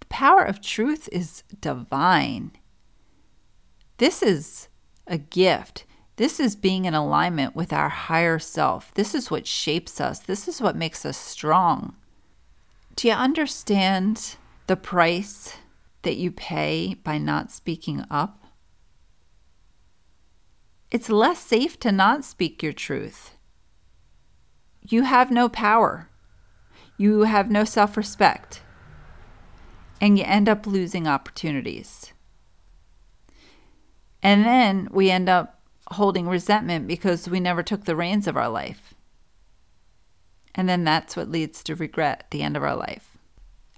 The 0.00 0.06
power 0.06 0.44
of 0.44 0.60
truth 0.60 1.08
is 1.10 1.42
divine. 1.60 2.52
This 3.98 4.22
is 4.22 4.68
a 5.06 5.18
gift. 5.18 5.84
This 6.16 6.38
is 6.38 6.54
being 6.54 6.84
in 6.84 6.94
alignment 6.94 7.56
with 7.56 7.72
our 7.72 7.88
higher 7.88 8.38
self. 8.38 8.94
This 8.94 9.14
is 9.14 9.30
what 9.30 9.46
shapes 9.46 10.00
us. 10.00 10.20
This 10.20 10.46
is 10.46 10.60
what 10.60 10.76
makes 10.76 11.04
us 11.04 11.16
strong. 11.16 11.96
Do 12.94 13.08
you 13.08 13.14
understand 13.14 14.36
the 14.66 14.76
price 14.76 15.56
that 16.02 16.16
you 16.16 16.30
pay 16.30 16.94
by 16.94 17.18
not 17.18 17.50
speaking 17.50 18.04
up? 18.10 18.44
It's 20.90 21.10
less 21.10 21.40
safe 21.40 21.78
to 21.80 21.90
not 21.90 22.24
speak 22.24 22.62
your 22.62 22.72
truth 22.72 23.35
you 24.88 25.02
have 25.02 25.30
no 25.30 25.48
power. 25.48 26.08
You 26.96 27.22
have 27.22 27.50
no 27.50 27.64
self 27.64 27.96
respect. 27.96 28.62
And 30.00 30.18
you 30.18 30.24
end 30.24 30.48
up 30.48 30.66
losing 30.66 31.06
opportunities. 31.06 32.12
And 34.22 34.44
then 34.44 34.88
we 34.90 35.10
end 35.10 35.28
up 35.28 35.60
holding 35.92 36.28
resentment 36.28 36.86
because 36.86 37.28
we 37.28 37.40
never 37.40 37.62
took 37.62 37.84
the 37.84 37.96
reins 37.96 38.26
of 38.26 38.36
our 38.36 38.48
life. 38.48 38.94
And 40.54 40.68
then 40.68 40.84
that's 40.84 41.16
what 41.16 41.30
leads 41.30 41.62
to 41.64 41.74
regret 41.74 42.20
at 42.20 42.30
the 42.30 42.42
end 42.42 42.56
of 42.56 42.62
our 42.62 42.76
life. 42.76 43.16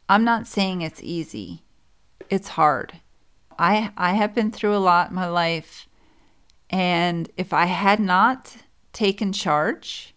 I'm 0.09 0.25
not 0.25 0.47
saying 0.47 0.81
it's 0.81 1.03
easy, 1.03 1.65
it's 2.31 2.49
hard. 2.49 3.01
I, 3.59 3.91
I 3.97 4.15
have 4.15 4.35
been 4.35 4.51
through 4.51 4.75
a 4.75 4.79
lot 4.79 5.11
in 5.11 5.17
my 5.17 5.29
life. 5.29 5.89
And 6.71 7.29
if 7.37 7.53
I 7.53 7.67
had 7.67 7.99
not 7.99 8.57
taken 8.93 9.33
charge, 9.33 10.15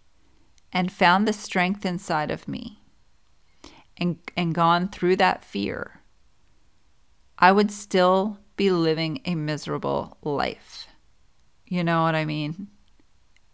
and 0.73 0.91
found 0.91 1.27
the 1.27 1.33
strength 1.33 1.85
inside 1.85 2.31
of 2.31 2.47
me 2.47 2.81
and, 3.97 4.17
and 4.35 4.55
gone 4.55 4.87
through 4.87 5.15
that 5.17 5.43
fear, 5.43 6.01
I 7.37 7.51
would 7.51 7.71
still 7.71 8.37
be 8.55 8.69
living 8.69 9.21
a 9.25 9.35
miserable 9.35 10.17
life. 10.21 10.87
You 11.65 11.83
know 11.83 12.03
what 12.03 12.15
I 12.15 12.25
mean? 12.25 12.67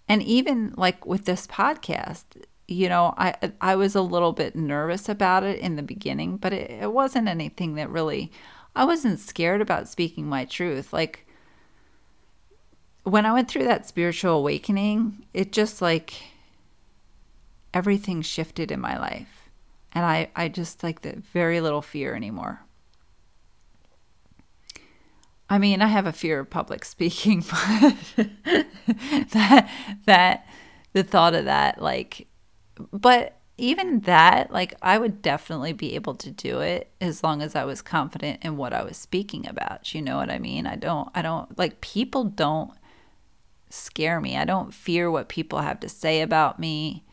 And 0.08 0.24
even 0.24 0.74
like 0.78 1.06
with 1.06 1.26
this 1.26 1.48
podcast, 1.48 2.24
you 2.68 2.90
know, 2.90 3.14
I 3.18 3.36
I 3.62 3.76
was 3.76 3.96
a 3.96 4.02
little 4.02 4.34
bit 4.34 4.56
nervous 4.56 5.08
about 5.08 5.44
it 5.44 5.60
in 5.60 5.76
the 5.76 5.84
beginning, 5.84 6.38
but 6.38 6.54
it, 6.54 6.70
it 6.72 6.92
wasn't 6.92 7.28
anything 7.28 7.76
that 7.76 7.90
really 7.90 8.32
I 8.76 8.86
wasn't 8.86 9.20
scared 9.20 9.62
about 9.62 9.88
speaking 9.88 10.28
my 10.28 10.46
truth. 10.46 10.92
Like 10.94 11.26
when 13.04 13.26
I 13.26 13.34
went 13.34 13.50
through 13.50 13.64
that 13.66 13.88
spiritual 13.88 14.34
awakening, 14.34 15.26
it 15.34 15.52
just 15.52 15.82
like 15.82 16.14
everything 17.74 18.22
shifted 18.22 18.72
in 18.72 18.80
my 18.80 18.98
life. 18.98 19.50
And 19.92 20.06
I, 20.06 20.30
I 20.36 20.48
just 20.48 20.84
like 20.84 21.02
the 21.02 21.22
very 21.34 21.62
little 21.62 21.82
fear 21.82 22.16
anymore. 22.16 22.62
I 25.50 25.58
mean, 25.58 25.82
I 25.82 25.88
have 25.88 26.06
a 26.06 26.12
fear 26.12 26.40
of 26.40 26.50
public 26.50 26.84
speaking, 26.86 27.42
but 27.42 27.96
that 29.32 29.70
that 30.06 30.48
the 30.94 31.04
thought 31.04 31.36
of 31.36 31.46
that, 31.46 31.82
like, 31.82 32.28
but 32.92 33.38
even 33.58 34.02
that, 34.02 34.52
like, 34.52 34.76
I 34.82 34.98
would 34.98 35.22
definitely 35.22 35.74
be 35.74 35.96
able 35.96 36.14
to 36.16 36.30
do 36.30 36.60
it 36.60 36.92
as 37.02 37.24
long 37.24 37.42
as 37.42 37.56
I 37.56 37.66
was 37.66 37.82
confident 37.82 38.44
in 38.44 38.56
what 38.56 38.74
I 38.74 38.84
was 38.84 38.98
speaking 38.98 39.48
about. 39.48 39.96
You 39.96 40.02
know 40.02 40.18
what 40.18 40.30
I 40.30 40.38
mean? 40.38 40.68
I 40.68 40.76
don't, 40.76 41.10
I 41.16 41.22
don't 41.22 41.58
like 41.58 41.82
people 41.82 42.26
don't 42.26 42.72
scare 43.70 44.22
me. 44.22 44.38
I 44.38 44.46
don't 44.46 44.74
fear 44.74 45.10
what 45.10 45.28
people 45.28 45.60
have 45.60 45.80
to 45.80 45.90
say 45.90 46.22
about 46.22 46.60
me 46.60 47.04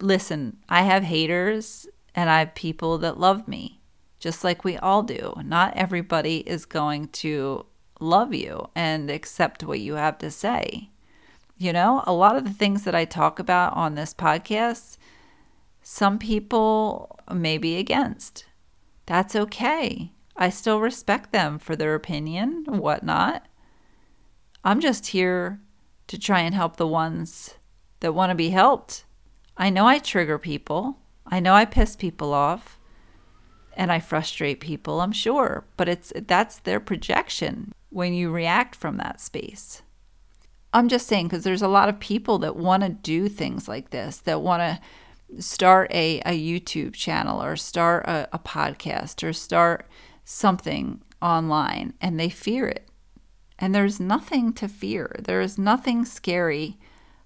listen, 0.00 0.58
I 0.68 0.82
have 0.82 1.02
haters 1.02 1.86
and 2.14 2.30
I 2.30 2.40
have 2.40 2.54
people 2.54 2.98
that 2.98 3.18
love 3.18 3.48
me, 3.48 3.80
just 4.18 4.44
like 4.44 4.64
we 4.64 4.76
all 4.76 5.02
do. 5.02 5.34
Not 5.44 5.76
everybody 5.76 6.38
is 6.38 6.64
going 6.64 7.08
to 7.08 7.66
love 8.00 8.34
you 8.34 8.68
and 8.74 9.10
accept 9.10 9.64
what 9.64 9.80
you 9.80 9.94
have 9.94 10.18
to 10.18 10.30
say. 10.30 10.90
You 11.56 11.72
know, 11.72 12.02
a 12.06 12.12
lot 12.12 12.36
of 12.36 12.44
the 12.44 12.52
things 12.52 12.84
that 12.84 12.94
I 12.94 13.04
talk 13.04 13.38
about 13.38 13.74
on 13.74 13.94
this 13.94 14.12
podcast, 14.12 14.96
some 15.82 16.18
people 16.18 17.18
may 17.32 17.58
be 17.58 17.76
against. 17.76 18.44
That's 19.06 19.36
okay. 19.36 20.12
I 20.36 20.50
still 20.50 20.80
respect 20.80 21.32
them 21.32 21.58
for 21.58 21.76
their 21.76 21.94
opinion, 21.94 22.64
whatnot. 22.66 23.46
I'm 24.64 24.80
just 24.80 25.08
here 25.08 25.60
to 26.08 26.18
try 26.18 26.40
and 26.40 26.54
help 26.54 26.76
the 26.76 26.86
ones 26.86 27.54
that 28.00 28.14
want 28.14 28.30
to 28.30 28.34
be 28.34 28.50
helped 28.50 29.04
I 29.56 29.70
know 29.70 29.86
I 29.86 29.98
trigger 29.98 30.38
people. 30.38 30.98
I 31.26 31.40
know 31.40 31.54
I 31.54 31.64
piss 31.64 31.96
people 31.96 32.32
off 32.32 32.78
and 33.76 33.90
I 33.90 34.00
frustrate 34.00 34.60
people, 34.60 35.00
I'm 35.00 35.12
sure, 35.12 35.64
but 35.76 35.88
it's 35.88 36.12
that's 36.26 36.58
their 36.60 36.80
projection 36.80 37.72
when 37.90 38.14
you 38.14 38.30
react 38.30 38.76
from 38.76 38.96
that 38.98 39.20
space. 39.20 39.82
I'm 40.72 40.88
just 40.88 41.06
saying 41.06 41.28
because 41.28 41.44
there's 41.44 41.62
a 41.62 41.68
lot 41.68 41.88
of 41.88 42.00
people 42.00 42.38
that 42.38 42.56
want 42.56 42.82
to 42.82 42.88
do 42.88 43.28
things 43.28 43.68
like 43.68 43.90
this, 43.90 44.18
that 44.18 44.42
want 44.42 44.60
to 44.60 45.42
start 45.42 45.92
a, 45.92 46.20
a 46.26 46.38
YouTube 46.38 46.94
channel 46.94 47.42
or 47.42 47.56
start 47.56 48.06
a, 48.06 48.28
a 48.32 48.38
podcast 48.38 49.26
or 49.26 49.32
start 49.32 49.88
something 50.24 51.00
online 51.22 51.94
and 52.00 52.18
they 52.18 52.28
fear 52.28 52.66
it. 52.66 52.88
And 53.58 53.74
there's 53.74 54.00
nothing 54.00 54.52
to 54.54 54.68
fear. 54.68 55.14
There 55.18 55.40
is 55.40 55.58
nothing 55.58 56.04
scary 56.04 56.78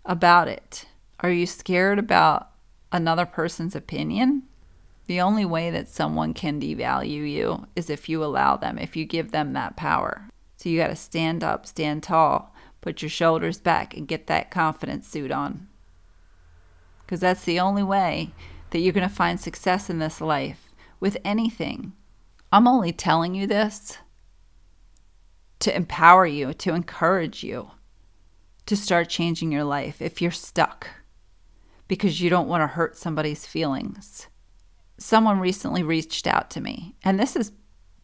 about 0.05 0.49
it. 0.49 0.85
Are 1.21 1.31
you 1.31 1.47
scared 1.47 1.99
about 1.99 2.51
another 2.93 3.27
person's 3.27 3.75
opinion? 3.75 4.45
The 5.07 5.21
only 5.21 5.45
way 5.45 5.71
that 5.71 5.89
someone 5.89 6.33
can 6.33 6.61
devalue 6.61 7.29
you 7.29 7.67
is 7.75 7.91
if 7.91 8.09
you 8.09 8.23
allow 8.23 8.57
them, 8.57 8.79
if 8.79 8.95
you 8.95 9.05
give 9.05 9.33
them 9.33 9.53
that 9.55 9.77
power. 9.77 10.29
So 10.57 10.69
you 10.69 10.79
got 10.79 10.89
to 10.89 10.97
stand 10.97 11.43
up, 11.43 11.67
stand 11.67 12.05
tall, 12.05 12.55
put 12.83 13.03
your 13.03 13.09
shoulders 13.09 13.59
back, 13.59 13.97
and 13.97 14.07
get 14.07 14.29
that 14.29 14.53
confidence 14.53 15.09
suit 15.09 15.33
on. 15.33 15.67
Because 17.01 17.21
that's 17.21 17.45
the 17.45 17.59
only 17.59 17.83
way 17.83 18.33
that 18.71 18.79
you're 18.79 18.93
going 18.93 19.09
to 19.09 19.15
find 19.15 19.41
success 19.41 19.91
in 19.91 19.99
this 19.99 20.21
life 20.21 20.73
with 21.01 21.17
anything. 21.25 21.95
I'm 22.53 22.69
only 22.69 22.93
telling 22.93 23.35
you 23.35 23.47
this 23.47 23.99
to 25.61 25.75
empower 25.75 26.27
you, 26.27 26.53
to 26.55 26.75
encourage 26.75 27.43
you 27.43 27.73
to 28.67 28.77
start 28.77 29.09
changing 29.09 29.51
your 29.51 29.65
life 29.65 30.01
if 30.01 30.23
you're 30.23 30.31
stuck 30.31 30.91
because 31.89 32.21
you 32.21 32.31
don't 32.31 32.49
want 32.49 32.63
to 32.63 32.67
hurt 32.67 32.97
somebody's 32.97 33.47
feelings. 33.47 34.29
Someone 34.99 35.41
recently 35.41 35.83
reached 35.83 36.27
out 36.27 36.51
to 36.51 36.61
me, 36.61 36.95
and 37.05 37.19
this 37.19 37.35
is 37.35 37.53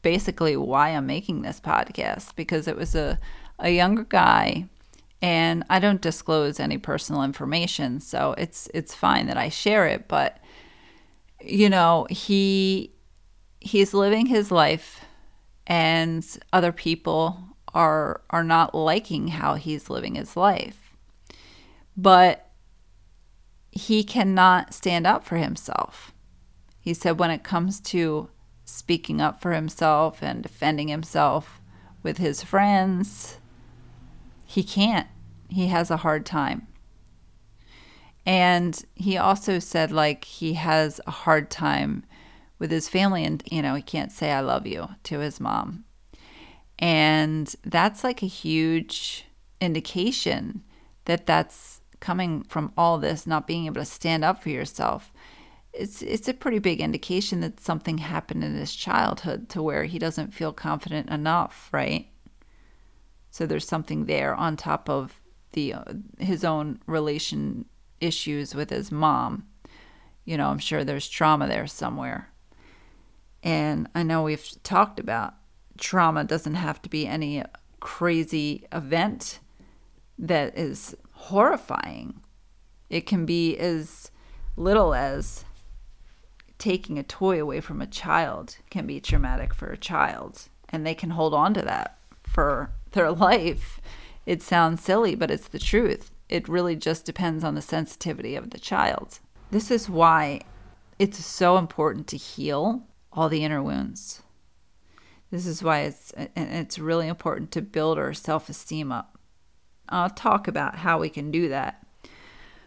basically 0.02 0.56
why 0.56 0.90
I'm 0.90 1.06
making 1.06 1.42
this 1.42 1.60
podcast 1.60 2.34
because 2.36 2.68
it 2.68 2.76
was 2.76 2.94
a, 2.94 3.18
a 3.58 3.70
younger 3.70 4.04
guy 4.04 4.68
and 5.22 5.64
I 5.70 5.78
don't 5.78 6.02
disclose 6.02 6.60
any 6.60 6.76
personal 6.76 7.22
information, 7.22 7.98
so 8.00 8.34
it's 8.36 8.68
it's 8.74 8.94
fine 8.94 9.26
that 9.28 9.38
I 9.38 9.48
share 9.48 9.86
it, 9.86 10.06
but 10.06 10.38
you 11.40 11.70
know, 11.70 12.06
he 12.10 12.92
he's 13.60 13.94
living 13.94 14.26
his 14.26 14.50
life 14.50 15.00
and 15.66 16.26
other 16.52 16.72
people 16.72 17.38
are 17.72 18.20
are 18.28 18.44
not 18.44 18.74
liking 18.74 19.28
how 19.28 19.54
he's 19.54 19.88
living 19.88 20.14
his 20.14 20.36
life. 20.36 20.92
But 21.96 22.43
he 23.74 24.04
cannot 24.04 24.72
stand 24.72 25.06
up 25.06 25.24
for 25.24 25.36
himself. 25.36 26.12
He 26.80 26.94
said 26.94 27.18
when 27.18 27.32
it 27.32 27.42
comes 27.42 27.80
to 27.80 28.30
speaking 28.64 29.20
up 29.20 29.42
for 29.42 29.52
himself 29.52 30.22
and 30.22 30.42
defending 30.42 30.88
himself 30.88 31.60
with 32.02 32.18
his 32.18 32.42
friends, 32.42 33.38
he 34.44 34.62
can't. 34.62 35.08
He 35.48 35.66
has 35.66 35.90
a 35.90 35.98
hard 35.98 36.24
time. 36.24 36.68
And 38.24 38.80
he 38.94 39.18
also 39.18 39.58
said, 39.58 39.90
like, 39.90 40.24
he 40.24 40.54
has 40.54 41.00
a 41.06 41.10
hard 41.10 41.50
time 41.50 42.04
with 42.58 42.70
his 42.70 42.88
family, 42.88 43.24
and, 43.24 43.42
you 43.50 43.60
know, 43.60 43.74
he 43.74 43.82
can't 43.82 44.12
say, 44.12 44.30
I 44.30 44.40
love 44.40 44.66
you 44.66 44.88
to 45.04 45.18
his 45.18 45.40
mom. 45.40 45.84
And 46.78 47.54
that's 47.64 48.04
like 48.04 48.22
a 48.22 48.26
huge 48.26 49.26
indication 49.60 50.62
that 51.04 51.26
that's 51.26 51.73
coming 52.04 52.42
from 52.44 52.73
all 52.76 52.99
this, 52.99 53.26
not 53.26 53.46
being 53.46 53.66
able 53.66 53.80
to 53.80 53.84
stand 53.84 54.25
up 54.25 54.42
for 54.42 54.50
yourself 54.50 55.12
it's 55.75 56.02
it's 56.02 56.28
a 56.28 56.34
pretty 56.34 56.58
big 56.58 56.80
indication 56.80 57.40
that 57.40 57.61
something 57.61 57.99
happened 57.99 58.44
in 58.44 58.54
his 58.54 58.75
childhood 58.75 59.49
to 59.50 59.62
where 59.62 59.84
he 59.84 59.99
doesn't 59.99 60.32
feel 60.32 60.52
confident 60.52 61.11
enough, 61.11 61.68
right? 61.73 62.06
So 63.30 63.46
there's 63.46 63.66
something 63.66 64.06
there 64.06 64.34
on 64.34 64.56
top 64.56 64.88
of 64.88 65.20
the 65.52 65.75
uh, 65.75 65.84
his 66.18 66.44
own 66.44 66.80
relation 66.87 67.64
issues 68.00 68.54
with 68.54 68.70
his 68.70 68.92
mom. 68.92 69.46
You 70.25 70.37
know, 70.37 70.49
I'm 70.49 70.58
sure 70.58 70.84
there's 70.84 71.08
trauma 71.08 71.49
there 71.49 71.66
somewhere. 71.66 72.28
And 73.42 73.88
I 73.94 74.04
know 74.04 74.23
we've 74.23 74.49
talked 74.62 74.99
about 74.99 75.34
trauma 75.76 76.25
doesn't 76.25 76.54
have 76.54 76.80
to 76.82 76.88
be 76.88 77.06
any 77.06 77.42
crazy 77.80 78.64
event 78.73 79.40
that 80.18 80.56
is 80.56 80.96
horrifying. 81.28 82.20
It 82.90 83.06
can 83.06 83.24
be 83.24 83.56
as 83.56 84.10
little 84.56 84.94
as 84.94 85.44
taking 86.58 86.98
a 86.98 87.02
toy 87.02 87.40
away 87.40 87.60
from 87.60 87.80
a 87.80 87.86
child 87.86 88.56
can 88.70 88.86
be 88.86 89.00
traumatic 89.00 89.52
for 89.52 89.68
a 89.68 89.76
child 89.76 90.48
and 90.68 90.86
they 90.86 90.94
can 90.94 91.10
hold 91.10 91.34
on 91.34 91.54
to 91.54 91.62
that 91.62 91.98
for 92.22 92.70
their 92.92 93.10
life. 93.28 93.80
It 94.26 94.42
sounds 94.42 94.82
silly, 94.82 95.14
but 95.14 95.30
it's 95.30 95.48
the 95.48 95.58
truth. 95.58 96.10
It 96.28 96.48
really 96.48 96.76
just 96.76 97.04
depends 97.04 97.44
on 97.44 97.54
the 97.54 97.62
sensitivity 97.62 98.34
of 98.36 98.50
the 98.50 98.58
child. 98.58 99.18
This 99.50 99.70
is 99.70 99.88
why 99.88 100.40
it's 100.98 101.24
so 101.24 101.58
important 101.58 102.06
to 102.08 102.16
heal 102.16 102.82
all 103.12 103.28
the 103.28 103.44
inner 103.44 103.62
wounds. 103.62 104.22
This 105.30 105.46
is 105.46 105.62
why 105.62 105.80
it's 105.80 106.12
it's 106.36 106.78
really 106.78 107.08
important 107.08 107.50
to 107.52 107.62
build 107.62 107.98
our 107.98 108.14
self-esteem 108.14 108.92
up. 108.92 109.13
I'll 109.88 110.10
talk 110.10 110.48
about 110.48 110.76
how 110.76 110.98
we 110.98 111.08
can 111.08 111.30
do 111.30 111.48
that 111.48 111.84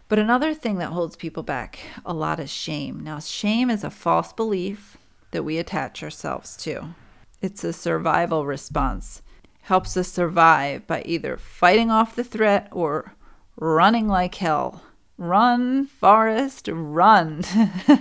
but 0.10 0.20
another 0.20 0.54
thing 0.54 0.78
that 0.78 0.94
holds 0.94 1.16
people 1.16 1.44
back 1.44 1.80
a 2.06 2.14
lot 2.14 2.40
is 2.40 2.50
shame. 2.50 3.04
Now, 3.04 3.20
shame 3.20 3.70
is 3.70 3.84
a 3.84 3.90
false 3.90 4.32
belief 4.32 4.98
that 5.32 5.44
we 5.44 5.58
attach 5.58 6.02
ourselves 6.02 6.56
to. 6.58 6.96
It's 7.42 7.64
a 7.64 7.74
survival 7.74 8.46
response. 8.46 9.22
Helps 9.62 9.98
us 9.98 10.08
survive 10.08 10.88
by 10.88 11.04
either 11.06 11.36
fighting 11.36 11.92
off 11.92 12.16
the 12.16 12.24
threat 12.24 12.70
or 12.72 13.16
running 13.58 14.08
like 14.08 14.36
hell. 14.36 14.82
Run, 15.18 15.88
Forrest, 15.88 16.70
run. 16.72 17.44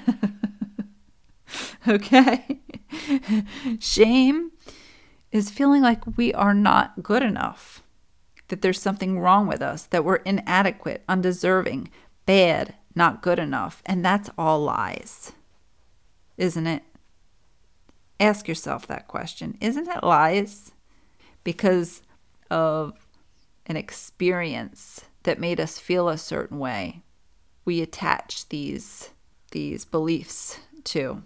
okay? 1.89 2.61
Shame 3.81 4.53
is 5.33 5.51
feeling 5.51 5.83
like 5.83 6.17
we 6.17 6.33
are 6.33 6.55
not 6.55 7.03
good 7.03 7.25
enough 7.25 7.83
that 8.49 8.63
there's 8.63 8.81
something 8.81 9.19
wrong 9.19 9.47
with 9.47 9.61
us, 9.61 9.85
that 9.87 10.05
we're 10.05 10.17
inadequate, 10.17 11.03
undeserving, 11.09 11.91
bad, 12.27 12.75
not 12.95 13.23
good 13.23 13.39
enough. 13.39 13.83
And 13.87 14.05
that's 14.05 14.31
all 14.39 14.61
lies, 14.61 15.33
isn't 16.37 16.67
it? 16.67 16.83
Ask 18.19 18.49
yourself 18.49 18.87
that 18.87 19.09
question. 19.09 19.59
Isn't 19.61 19.89
it 19.89 20.03
lies? 20.03 20.73
Because 21.45 22.03
of 22.51 22.95
an 23.67 23.77
experience 23.77 25.03
that 25.25 25.41
made 25.41 25.61
us 25.61 25.79
feel 25.79 26.09
a 26.09 26.17
certain 26.17 26.59
way, 26.59 27.03
we 27.65 27.83
attach 27.83 28.49
these 28.49 29.11
these 29.53 29.85
beliefs 29.85 30.59
to. 30.85 31.23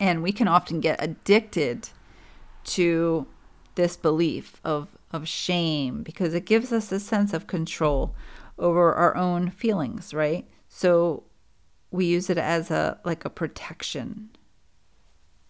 And 0.00 0.22
we 0.22 0.32
can 0.32 0.48
often 0.48 0.80
get 0.80 1.02
addicted 1.02 1.88
to 2.64 3.26
this 3.78 3.96
belief 3.96 4.60
of 4.64 4.98
of 5.12 5.26
shame 5.28 6.02
because 6.02 6.34
it 6.34 6.44
gives 6.44 6.72
us 6.72 6.90
a 6.90 6.98
sense 6.98 7.32
of 7.32 7.46
control 7.46 8.14
over 8.58 8.92
our 8.92 9.16
own 9.16 9.50
feelings, 9.50 10.12
right? 10.12 10.46
So 10.68 11.22
we 11.92 12.04
use 12.04 12.28
it 12.28 12.38
as 12.38 12.72
a 12.72 12.98
like 13.04 13.24
a 13.24 13.30
protection 13.30 14.30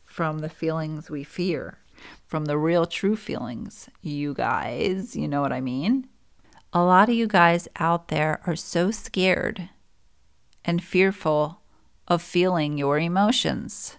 from 0.04 0.40
the 0.40 0.50
feelings 0.50 1.10
we 1.10 1.24
fear, 1.24 1.78
from 2.26 2.44
the 2.44 2.58
real 2.58 2.84
true 2.84 3.16
feelings. 3.16 3.88
You 4.02 4.34
guys, 4.34 5.16
you 5.16 5.26
know 5.26 5.40
what 5.40 5.52
I 5.52 5.62
mean? 5.62 6.06
A 6.74 6.82
lot 6.82 7.08
of 7.08 7.14
you 7.14 7.26
guys 7.26 7.66
out 7.76 8.08
there 8.08 8.42
are 8.46 8.56
so 8.56 8.90
scared 8.90 9.70
and 10.66 10.84
fearful 10.84 11.62
of 12.06 12.20
feeling 12.20 12.76
your 12.76 12.98
emotions. 12.98 13.96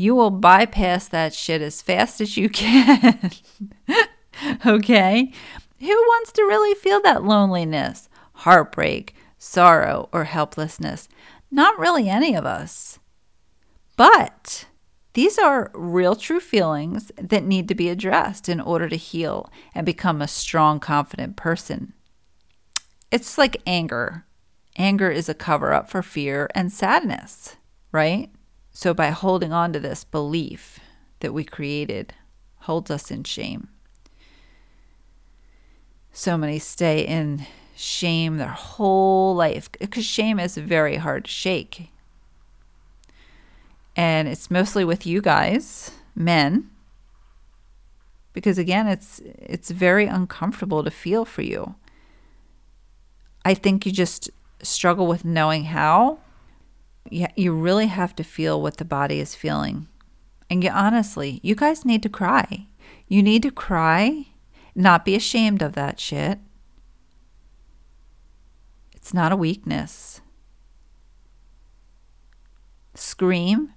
You 0.00 0.14
will 0.14 0.30
bypass 0.30 1.08
that 1.08 1.34
shit 1.34 1.60
as 1.60 1.82
fast 1.82 2.22
as 2.22 2.38
you 2.38 2.48
can. 2.48 3.32
okay? 4.64 5.30
Who 5.78 5.86
wants 5.86 6.32
to 6.32 6.42
really 6.42 6.74
feel 6.74 7.02
that 7.02 7.22
loneliness, 7.22 8.08
heartbreak, 8.32 9.14
sorrow, 9.36 10.08
or 10.10 10.24
helplessness? 10.24 11.06
Not 11.50 11.78
really 11.78 12.08
any 12.08 12.34
of 12.34 12.46
us. 12.46 12.98
But 13.98 14.64
these 15.12 15.38
are 15.38 15.70
real, 15.74 16.16
true 16.16 16.40
feelings 16.40 17.12
that 17.18 17.44
need 17.44 17.68
to 17.68 17.74
be 17.74 17.90
addressed 17.90 18.48
in 18.48 18.58
order 18.58 18.88
to 18.88 18.96
heal 18.96 19.52
and 19.74 19.84
become 19.84 20.22
a 20.22 20.28
strong, 20.28 20.80
confident 20.80 21.36
person. 21.36 21.92
It's 23.10 23.36
like 23.36 23.60
anger. 23.66 24.24
Anger 24.78 25.10
is 25.10 25.28
a 25.28 25.34
cover 25.34 25.74
up 25.74 25.90
for 25.90 26.02
fear 26.02 26.48
and 26.54 26.72
sadness, 26.72 27.56
right? 27.92 28.30
So, 28.72 28.94
by 28.94 29.10
holding 29.10 29.52
on 29.52 29.72
to 29.72 29.80
this 29.80 30.04
belief 30.04 30.78
that 31.20 31.34
we 31.34 31.44
created, 31.44 32.14
holds 32.60 32.90
us 32.90 33.10
in 33.10 33.24
shame. 33.24 33.68
So 36.12 36.36
many 36.36 36.58
stay 36.58 37.06
in 37.06 37.46
shame 37.76 38.36
their 38.36 38.48
whole 38.48 39.34
life 39.34 39.70
because 39.72 40.04
shame 40.04 40.38
is 40.38 40.56
very 40.56 40.96
hard 40.96 41.24
to 41.24 41.30
shake. 41.30 41.90
And 43.96 44.28
it's 44.28 44.50
mostly 44.50 44.84
with 44.84 45.06
you 45.06 45.20
guys, 45.20 45.92
men, 46.14 46.70
because 48.32 48.58
again, 48.58 48.86
it's 48.86 49.20
it's 49.24 49.70
very 49.70 50.06
uncomfortable 50.06 50.84
to 50.84 50.90
feel 50.90 51.24
for 51.24 51.42
you. 51.42 51.74
I 53.44 53.54
think 53.54 53.84
you 53.84 53.92
just 53.92 54.30
struggle 54.62 55.06
with 55.06 55.24
knowing 55.24 55.64
how. 55.64 56.18
You, 57.08 57.26
you 57.36 57.52
really 57.52 57.86
have 57.86 58.14
to 58.16 58.24
feel 58.24 58.60
what 58.60 58.76
the 58.76 58.84
body 58.84 59.20
is 59.20 59.34
feeling. 59.34 59.88
And 60.48 60.64
you 60.64 60.70
honestly, 60.70 61.40
you 61.42 61.54
guys 61.54 61.84
need 61.84 62.02
to 62.02 62.08
cry. 62.08 62.66
You 63.06 63.22
need 63.22 63.42
to 63.42 63.50
cry 63.50 64.26
not 64.74 65.04
be 65.04 65.14
ashamed 65.14 65.62
of 65.62 65.74
that 65.74 66.00
shit. 66.00 66.38
It's 68.94 69.14
not 69.14 69.32
a 69.32 69.36
weakness. 69.36 70.20
Scream, 72.94 73.72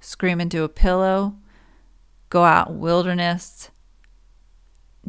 scream 0.00 0.40
into 0.40 0.62
a 0.62 0.68
pillow, 0.68 1.36
go 2.28 2.44
out 2.44 2.74
wilderness, 2.74 3.70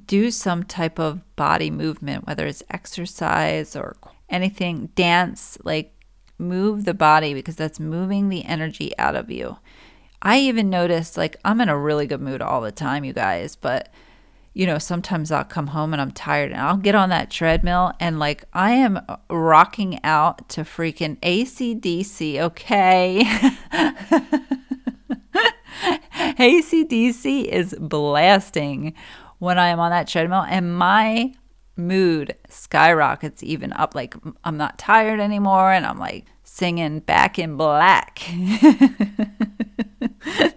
do 0.05 0.31
some 0.31 0.63
type 0.63 0.99
of 0.99 1.23
body 1.35 1.69
movement, 1.69 2.25
whether 2.25 2.47
it's 2.47 2.63
exercise 2.69 3.75
or 3.75 3.95
anything, 4.29 4.87
dance, 4.95 5.57
like 5.63 5.93
move 6.41 6.85
the 6.85 6.93
body 6.93 7.33
because 7.33 7.55
that's 7.55 7.79
moving 7.79 8.29
the 8.29 8.45
energy 8.45 8.97
out 8.97 9.15
of 9.15 9.31
you. 9.31 9.57
I 10.21 10.39
even 10.39 10.69
noticed, 10.69 11.17
like, 11.17 11.37
I'm 11.45 11.61
in 11.61 11.69
a 11.69 11.77
really 11.77 12.05
good 12.05 12.21
mood 12.21 12.41
all 12.41 12.61
the 12.61 12.71
time, 12.71 13.03
you 13.03 13.13
guys, 13.13 13.55
but 13.55 13.89
you 14.53 14.65
know, 14.65 14.77
sometimes 14.77 15.31
I'll 15.31 15.45
come 15.45 15.67
home 15.67 15.93
and 15.93 16.01
I'm 16.01 16.11
tired 16.11 16.51
and 16.51 16.59
I'll 16.59 16.77
get 16.77 16.95
on 16.95 17.09
that 17.09 17.31
treadmill 17.31 17.93
and 17.99 18.19
like 18.19 18.43
I 18.51 18.71
am 18.71 18.99
rocking 19.29 19.99
out 20.03 20.49
to 20.49 20.61
freaking 20.61 21.17
AC/DC, 21.23 22.39
okay? 22.39 23.21
AC/DC 26.37 27.45
is 27.45 27.75
blasting 27.79 28.93
when 29.39 29.57
I 29.57 29.69
am 29.69 29.79
on 29.79 29.91
that 29.91 30.07
treadmill 30.07 30.45
and 30.47 30.77
my 30.77 31.33
mood 31.75 32.35
skyrockets 32.49 33.43
even 33.43 33.73
up. 33.73 33.95
Like 33.95 34.15
I'm 34.43 34.57
not 34.57 34.77
tired 34.77 35.19
anymore 35.19 35.71
and 35.71 35.85
I'm 35.85 35.99
like 35.99 36.25
singing 36.43 36.99
back 36.99 37.39
in 37.39 37.57
black. 37.57 38.19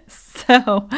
so 0.08 0.88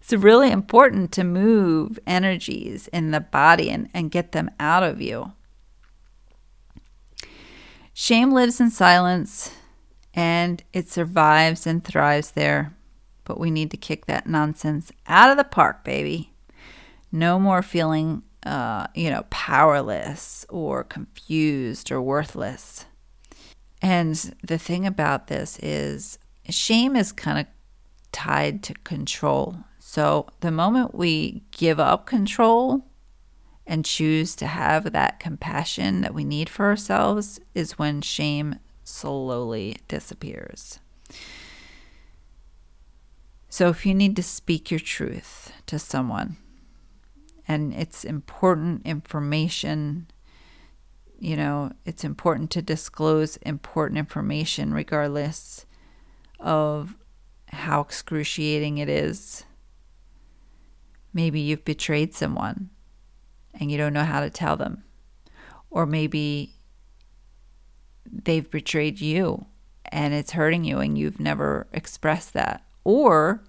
it's 0.00 0.12
really 0.12 0.50
important 0.50 1.12
to 1.12 1.24
move 1.24 1.98
energies 2.06 2.88
in 2.88 3.10
the 3.10 3.20
body 3.20 3.70
and, 3.70 3.88
and 3.94 4.10
get 4.10 4.32
them 4.32 4.50
out 4.60 4.82
of 4.82 5.00
you. 5.00 5.32
Shame 7.92 8.32
lives 8.32 8.60
in 8.60 8.70
silence 8.70 9.52
and 10.12 10.62
it 10.72 10.88
survives 10.88 11.66
and 11.66 11.84
thrives 11.84 12.32
there. 12.32 12.76
But 13.24 13.40
we 13.40 13.50
need 13.50 13.70
to 13.70 13.76
kick 13.76 14.06
that 14.06 14.26
nonsense 14.26 14.92
out 15.06 15.30
of 15.30 15.36
the 15.36 15.44
park, 15.44 15.84
baby. 15.84 16.32
No 17.10 17.38
more 17.38 17.62
feeling, 17.62 18.22
uh, 18.44 18.86
you 18.94 19.10
know, 19.10 19.24
powerless 19.30 20.44
or 20.48 20.84
confused 20.84 21.90
or 21.90 22.00
worthless. 22.00 22.86
And 23.80 24.14
the 24.42 24.58
thing 24.58 24.86
about 24.86 25.26
this 25.26 25.58
is 25.60 26.18
shame 26.48 26.96
is 26.96 27.12
kind 27.12 27.38
of 27.38 27.46
tied 28.12 28.62
to 28.64 28.74
control. 28.84 29.56
So 29.78 30.28
the 30.40 30.50
moment 30.50 30.94
we 30.94 31.42
give 31.50 31.80
up 31.80 32.06
control 32.06 32.84
and 33.66 33.84
choose 33.84 34.36
to 34.36 34.46
have 34.46 34.92
that 34.92 35.20
compassion 35.20 36.02
that 36.02 36.14
we 36.14 36.24
need 36.24 36.48
for 36.48 36.66
ourselves 36.66 37.40
is 37.54 37.78
when 37.78 38.02
shame 38.02 38.58
slowly 38.84 39.78
disappears. 39.88 40.78
So 43.48 43.68
if 43.68 43.86
you 43.86 43.94
need 43.94 44.16
to 44.16 44.22
speak 44.22 44.70
your 44.70 44.80
truth 44.80 45.52
to 45.66 45.78
someone 45.78 46.36
and 47.46 47.74
it's 47.74 48.04
important 48.04 48.86
information, 48.86 50.06
you 51.18 51.36
know, 51.36 51.72
it's 51.84 52.04
important 52.04 52.50
to 52.52 52.62
disclose 52.62 53.36
important 53.38 53.98
information 53.98 54.72
regardless 54.72 55.66
of 56.40 56.96
how 57.48 57.80
excruciating 57.80 58.78
it 58.78 58.88
is 58.88 59.44
Maybe 61.14 61.38
you've 61.38 61.64
betrayed 61.64 62.12
someone 62.12 62.70
and 63.54 63.70
you 63.70 63.78
don't 63.78 63.92
know 63.92 64.04
how 64.04 64.20
to 64.20 64.28
tell 64.28 64.56
them. 64.56 64.82
Or 65.70 65.86
maybe 65.86 66.56
they've 68.04 68.50
betrayed 68.50 69.00
you 69.00 69.46
and 69.86 70.12
it's 70.12 70.32
hurting 70.32 70.64
you 70.64 70.80
and 70.80 70.98
you've 70.98 71.20
never 71.20 71.68
expressed 71.72 72.32
that. 72.34 72.64
Or 72.82 73.44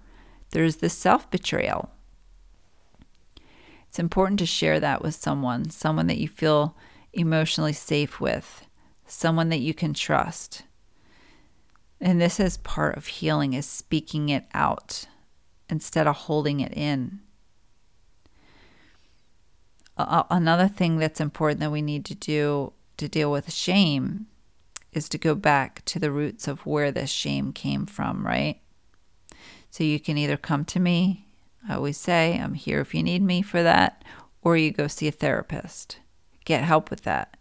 there's 0.50 0.76
the 0.76 0.88
self 0.88 1.28
betrayal. 1.28 1.90
It's 3.96 4.00
important 4.02 4.38
to 4.40 4.44
share 4.46 4.78
that 4.78 5.00
with 5.00 5.14
someone, 5.14 5.70
someone 5.70 6.06
that 6.08 6.18
you 6.18 6.28
feel 6.28 6.76
emotionally 7.14 7.72
safe 7.72 8.20
with, 8.20 8.66
someone 9.06 9.48
that 9.48 9.60
you 9.60 9.72
can 9.72 9.94
trust. 9.94 10.64
And 11.98 12.20
this 12.20 12.38
is 12.38 12.58
part 12.58 12.98
of 12.98 13.06
healing 13.06 13.54
is 13.54 13.64
speaking 13.64 14.28
it 14.28 14.44
out 14.52 15.06
instead 15.70 16.06
of 16.06 16.14
holding 16.14 16.60
it 16.60 16.74
in 16.76 17.20
another 19.96 20.68
thing 20.68 20.98
that's 20.98 21.18
important 21.18 21.60
that 21.60 21.72
we 21.72 21.80
need 21.80 22.04
to 22.04 22.14
do 22.14 22.74
to 22.98 23.08
deal 23.08 23.32
with 23.32 23.50
shame 23.50 24.26
is 24.92 25.08
to 25.08 25.16
go 25.16 25.34
back 25.34 25.82
to 25.86 25.98
the 25.98 26.12
roots 26.12 26.46
of 26.46 26.66
where 26.66 26.92
this 26.92 27.08
shame 27.08 27.50
came 27.50 27.86
from, 27.86 28.26
right? 28.26 28.60
So 29.70 29.84
you 29.84 29.98
can 29.98 30.18
either 30.18 30.36
come 30.36 30.66
to 30.66 30.80
me, 30.80 31.25
I 31.68 31.74
always 31.74 31.96
say, 31.96 32.38
I'm 32.38 32.54
here 32.54 32.80
if 32.80 32.94
you 32.94 33.02
need 33.02 33.22
me 33.22 33.42
for 33.42 33.62
that, 33.62 34.04
or 34.42 34.56
you 34.56 34.70
go 34.70 34.86
see 34.86 35.08
a 35.08 35.12
therapist. 35.12 35.98
Get 36.44 36.62
help 36.62 36.90
with 36.90 37.02
that. 37.02 37.36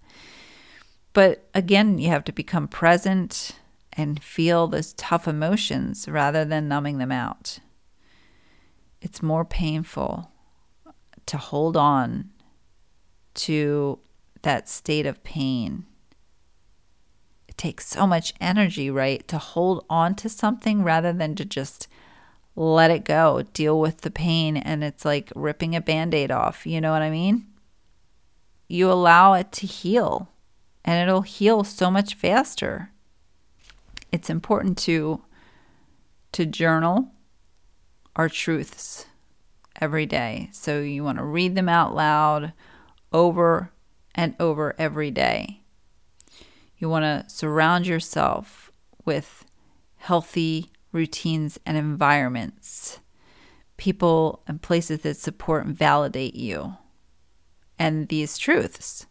But 1.14 1.48
again, 1.54 1.98
you 2.00 2.10
have 2.10 2.24
to 2.26 2.32
become 2.32 2.68
present 2.68 3.54
and 3.94 4.22
feel 4.22 4.68
those 4.68 4.94
tough 4.94 5.28
emotions 5.28 6.08
rather 6.10 6.44
than 6.44 6.68
numbing 6.68 6.98
them 6.98 7.12
out. 7.12 7.60
It's 9.02 9.22
more 9.22 9.46
painful 9.46 10.32
to 11.28 11.38
hold 11.38 11.78
on 11.78 12.32
to 13.36 14.00
that 14.42 14.68
state 14.68 15.06
of 15.06 15.24
pain. 15.24 15.86
It 17.48 17.58
takes 17.58 17.88
so 17.88 18.06
much 18.06 18.34
energy, 18.42 18.90
right, 18.90 19.26
to 19.28 19.38
hold 19.38 19.86
on 19.90 20.16
to 20.16 20.30
something 20.30 20.84
rather 20.84 21.14
than 21.14 21.36
to 21.36 21.46
just 21.46 21.88
let 22.56 22.92
it 22.92 23.04
go, 23.04 23.44
deal 23.54 23.80
with 23.80 24.02
the 24.02 24.12
pain, 24.12 24.58
and 24.58 24.84
it's 24.84 25.04
like 25.04 25.32
ripping 25.36 25.76
a 25.76 25.82
band 25.82 26.14
aid 26.14 26.32
off. 26.32 26.66
You 26.66 26.80
know 26.80 26.92
what 26.92 27.02
I 27.02 27.10
mean? 27.10 27.48
You 28.68 28.92
allow 28.92 29.34
it 29.34 29.52
to 29.54 29.68
heal, 29.68 30.30
and 30.84 31.02
it'll 31.08 31.22
heal 31.22 31.64
so 31.64 31.92
much 31.92 32.16
faster. 32.16 32.92
It's 34.12 34.30
important 34.30 34.78
to 34.80 35.22
to 36.32 36.46
journal 36.46 37.12
our 38.16 38.28
truths 38.28 39.06
every 39.80 40.06
day. 40.06 40.50
So 40.52 40.82
you 40.82 41.04
want 41.04 41.18
to 41.18 41.24
read 41.24 41.56
them 41.56 41.70
out 41.70 41.96
loud 41.96 42.54
over 43.14 43.72
and 44.14 44.36
over 44.40 44.76
every 44.78 45.12
day. 45.12 45.62
You 46.78 46.90
want 46.90 47.04
to 47.04 47.34
surround 47.34 47.88
yourself 47.88 48.72
with 49.06 49.46
healthy 49.98 50.72
routines 50.96 51.60
and 51.66 51.78
environments, 51.78 53.00
people 53.78 54.42
and 54.48 54.62
places 54.62 55.02
that 55.02 55.18
support 55.18 55.66
and 55.66 55.78
validate 55.78 56.36
you 56.36 56.78
and 57.78 58.08
these 58.08 58.38
truths. 58.38 59.06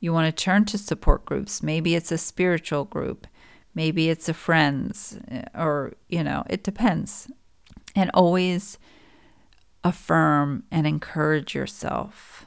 You 0.00 0.12
want 0.12 0.26
to 0.36 0.44
turn 0.44 0.66
to 0.66 0.78
support 0.78 1.24
groups. 1.24 1.62
Maybe 1.62 1.94
it's 1.94 2.12
a 2.12 2.18
spiritual 2.18 2.84
group, 2.84 3.26
maybe 3.74 4.10
it's 4.10 4.28
a 4.28 4.34
friends, 4.34 5.18
eh, 5.28 5.44
or, 5.54 5.94
you 6.08 6.22
know, 6.22 6.44
it 6.50 6.62
depends. 6.62 7.30
And 7.94 8.10
always 8.12 8.76
affirm 9.82 10.64
and 10.70 10.86
encourage 10.86 11.54
yourself 11.54 12.46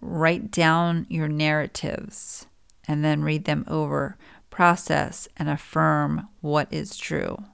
write 0.00 0.50
down 0.50 1.06
your 1.10 1.28
narratives 1.28 2.46
and 2.88 3.04
then 3.04 3.22
read 3.22 3.44
them 3.44 3.64
over, 3.68 4.16
process 4.60 5.26
and 5.38 5.48
affirm 5.48 6.28
what 6.42 6.70
is 6.70 6.94
true. 6.94 7.44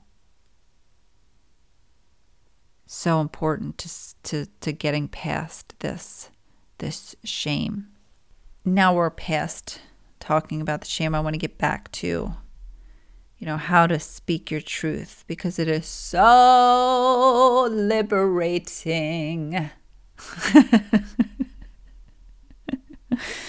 So 2.85 3.21
important 3.21 3.79
to, 3.79 3.89
to, 4.25 4.47
to 4.61 4.73
getting 4.73 5.07
past 5.07 5.79
this, 5.79 6.31
this 6.79 7.15
shame. 7.23 7.87
Now 8.65 8.93
we're 8.93 9.11
past 9.11 9.81
talking 10.19 10.61
about 10.61 10.81
the 10.81 10.89
shame. 10.89 11.15
I 11.15 11.21
want 11.21 11.35
to 11.35 11.39
get 11.39 11.59
back 11.59 11.93
to, 11.93 12.35
you 13.39 13.47
know, 13.47 13.57
how 13.57 13.87
to 13.87 14.01
speak 14.01 14.51
your 14.51 14.61
truth 14.61 15.23
because 15.29 15.61
it 15.61 15.69
is 15.69 15.87
so 15.87 17.69
liberating. 17.71 19.71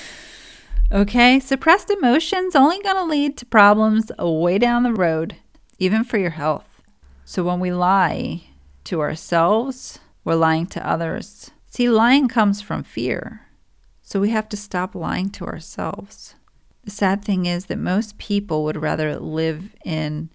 okay, 0.97 1.39
suppressed 1.39 1.91
emotions 1.91 2.55
only 2.55 2.81
going 2.81 2.95
to 2.95 3.03
lead 3.03 3.37
to 3.37 3.45
problems 3.45 4.11
way 4.17 4.57
down 4.57 4.81
the 4.81 4.93
road, 4.93 5.35
even 5.77 6.03
for 6.03 6.17
your 6.17 6.31
health. 6.31 6.81
So 7.23 7.43
when 7.43 7.59
we 7.59 7.71
lie 7.71 8.45
to 8.85 8.99
ourselves, 9.01 9.99
we're 10.23 10.35
lying 10.35 10.65
to 10.67 10.87
others. 10.87 11.51
See, 11.67 11.87
lying 11.87 12.27
comes 12.27 12.61
from 12.61 12.81
fear. 12.81 13.41
So 14.01 14.19
we 14.19 14.31
have 14.31 14.49
to 14.49 14.57
stop 14.57 14.95
lying 14.95 15.29
to 15.31 15.45
ourselves. 15.45 16.33
The 16.83 16.91
sad 16.91 17.23
thing 17.23 17.45
is 17.45 17.65
that 17.65 17.77
most 17.77 18.17
people 18.17 18.63
would 18.63 18.81
rather 18.81 19.19
live 19.19 19.75
in 19.85 20.31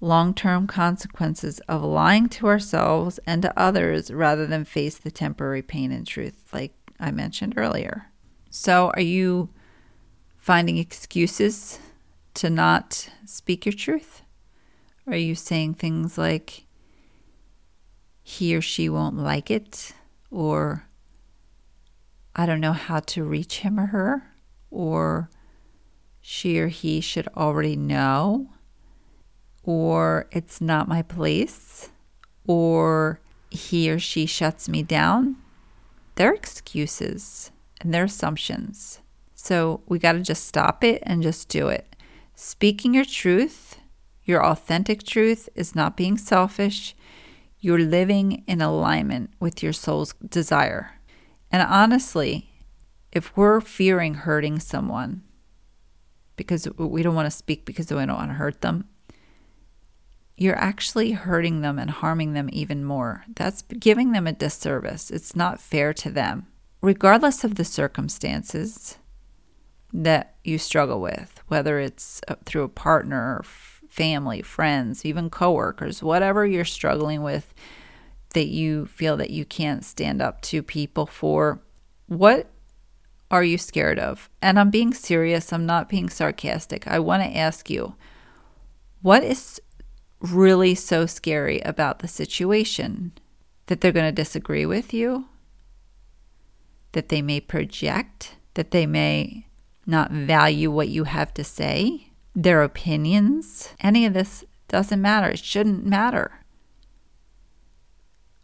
long 0.00 0.32
term 0.32 0.68
consequences 0.68 1.58
of 1.60 1.82
lying 1.82 2.28
to 2.28 2.46
ourselves 2.46 3.18
and 3.26 3.42
to 3.42 3.58
others 3.58 4.12
rather 4.12 4.46
than 4.46 4.64
face 4.64 4.96
the 4.96 5.10
temporary 5.10 5.62
pain 5.62 5.90
and 5.90 6.06
truth, 6.06 6.50
like 6.52 6.72
I 7.00 7.10
mentioned 7.10 7.54
earlier. 7.56 8.06
So, 8.50 8.92
are 8.94 9.00
you 9.00 9.48
finding 10.48 10.78
excuses 10.78 11.78
to 12.32 12.48
not 12.48 13.10
speak 13.26 13.66
your 13.66 13.72
truth? 13.74 14.22
Are 15.06 15.14
you 15.14 15.34
saying 15.34 15.74
things 15.74 16.16
like, 16.16 16.64
he 18.22 18.56
or 18.56 18.62
she 18.62 18.88
won't 18.88 19.18
like 19.18 19.50
it, 19.50 19.92
or 20.30 20.88
I 22.34 22.46
don't 22.46 22.62
know 22.62 22.72
how 22.72 23.00
to 23.00 23.24
reach 23.24 23.58
him 23.58 23.78
or 23.78 23.88
her, 23.88 24.22
or 24.70 25.28
she 26.22 26.58
or 26.58 26.68
he 26.68 27.02
should 27.02 27.28
already 27.36 27.76
know, 27.76 28.48
or 29.64 30.28
it's 30.32 30.62
not 30.62 30.88
my 30.88 31.02
place, 31.02 31.90
or 32.46 33.20
he 33.50 33.90
or 33.90 33.98
she 33.98 34.24
shuts 34.24 34.66
me 34.66 34.82
down? 34.82 35.36
they're 36.14 36.32
excuses 36.32 37.52
and 37.82 37.92
they're 37.92 38.04
assumptions. 38.04 39.00
So 39.48 39.80
we 39.86 39.98
got 39.98 40.12
to 40.12 40.20
just 40.20 40.46
stop 40.46 40.84
it 40.84 41.02
and 41.06 41.22
just 41.22 41.48
do 41.48 41.68
it. 41.68 41.96
Speaking 42.34 42.92
your 42.92 43.06
truth, 43.06 43.78
your 44.24 44.44
authentic 44.44 45.04
truth, 45.04 45.48
is 45.54 45.74
not 45.74 45.96
being 45.96 46.18
selfish. 46.18 46.94
You're 47.58 47.78
living 47.78 48.44
in 48.46 48.60
alignment 48.60 49.30
with 49.40 49.62
your 49.62 49.72
soul's 49.72 50.12
desire. 50.28 50.98
And 51.50 51.62
honestly, 51.62 52.50
if 53.10 53.34
we're 53.38 53.62
fearing 53.62 54.12
hurting 54.12 54.60
someone 54.60 55.22
because 56.36 56.68
we 56.76 57.02
don't 57.02 57.14
want 57.14 57.24
to 57.24 57.30
speak 57.30 57.64
because 57.64 57.90
we 57.90 58.04
don't 58.04 58.18
want 58.18 58.28
to 58.28 58.34
hurt 58.34 58.60
them, 58.60 58.86
you're 60.36 60.58
actually 60.58 61.12
hurting 61.12 61.62
them 61.62 61.78
and 61.78 61.88
harming 61.88 62.34
them 62.34 62.50
even 62.52 62.84
more. 62.84 63.24
That's 63.34 63.62
giving 63.62 64.12
them 64.12 64.26
a 64.26 64.32
disservice. 64.34 65.10
It's 65.10 65.34
not 65.34 65.58
fair 65.58 65.94
to 65.94 66.10
them. 66.10 66.48
Regardless 66.82 67.44
of 67.44 67.54
the 67.54 67.64
circumstances 67.64 68.98
that 69.92 70.36
you 70.44 70.58
struggle 70.58 71.00
with, 71.00 71.42
whether 71.48 71.78
it's 71.78 72.20
uh, 72.28 72.34
through 72.44 72.62
a 72.62 72.68
partner, 72.68 73.42
family, 73.88 74.42
friends, 74.42 75.04
even 75.04 75.30
coworkers, 75.30 76.02
whatever 76.02 76.46
you're 76.46 76.64
struggling 76.64 77.22
with 77.22 77.54
that 78.34 78.48
you 78.48 78.86
feel 78.86 79.16
that 79.16 79.30
you 79.30 79.44
can't 79.44 79.84
stand 79.84 80.20
up 80.20 80.42
to 80.42 80.62
people 80.62 81.06
for, 81.06 81.60
what 82.06 82.50
are 83.30 83.44
you 83.44 83.58
scared 83.58 83.98
of? 83.98 84.28
And 84.40 84.58
I'm 84.58 84.70
being 84.70 84.92
serious, 84.92 85.52
I'm 85.52 85.66
not 85.66 85.88
being 85.88 86.08
sarcastic. 86.08 86.86
I 86.86 86.98
want 86.98 87.22
to 87.22 87.36
ask 87.36 87.70
you, 87.70 87.94
what 89.02 89.22
is 89.22 89.60
really 90.20 90.74
so 90.74 91.06
scary 91.06 91.60
about 91.60 92.00
the 92.00 92.08
situation? 92.08 93.12
That 93.66 93.80
they're 93.80 93.92
going 93.92 94.06
to 94.06 94.22
disagree 94.22 94.66
with 94.66 94.94
you? 94.94 95.26
That 96.92 97.10
they 97.10 97.20
may 97.20 97.40
project? 97.40 98.36
That 98.54 98.70
they 98.70 98.86
may 98.86 99.47
not 99.88 100.12
value 100.12 100.70
what 100.70 100.88
you 100.88 101.04
have 101.04 101.34
to 101.34 101.44
say? 101.44 102.12
Their 102.34 102.62
opinions? 102.62 103.70
Any 103.80 104.06
of 104.06 104.14
this 104.14 104.44
doesn't 104.68 105.02
matter. 105.02 105.30
It 105.30 105.40
shouldn't 105.40 105.84
matter. 105.84 106.44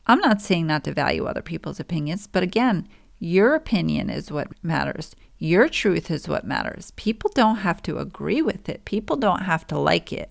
I'm 0.07 0.21
not 0.21 0.43
saying 0.43 0.67
not 0.67 0.85
to 0.85 0.93
value 0.93 1.25
other 1.25 1.43
people's 1.43 1.81
opinions, 1.81 2.27
but 2.27 2.43
again, 2.43 2.89
your 3.19 3.55
opinion 3.55 4.11
is 4.11 4.31
what 4.31 4.49
matters. 4.63 5.15
Your 5.39 5.69
truth 5.69 6.11
is 6.11 6.29
what 6.29 6.47
matters. 6.47 6.91
People 6.97 7.31
don't 7.35 7.57
have 7.57 7.81
to 7.83 7.99
agree 7.99 8.43
with 8.43 8.69
it, 8.69 8.85
people 8.85 9.17
don't 9.17 9.43
have 9.43 9.67
to 9.69 9.79
like 9.79 10.13
it 10.13 10.31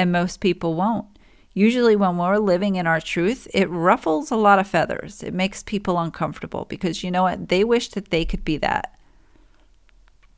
and 0.00 0.10
most 0.10 0.40
people 0.40 0.74
won't. 0.74 1.06
Usually, 1.52 1.94
when 1.94 2.16
we're 2.16 2.38
living 2.38 2.76
in 2.76 2.86
our 2.86 3.00
truth, 3.00 3.48
it 3.52 3.68
ruffles 3.68 4.30
a 4.30 4.36
lot 4.36 4.58
of 4.58 4.66
feathers. 4.66 5.22
It 5.22 5.34
makes 5.34 5.62
people 5.62 5.98
uncomfortable 5.98 6.64
because 6.70 7.02
you 7.02 7.10
know 7.10 7.24
what? 7.24 7.48
They 7.48 7.64
wish 7.64 7.88
that 7.90 8.10
they 8.10 8.24
could 8.24 8.44
be 8.44 8.56
that. 8.58 8.98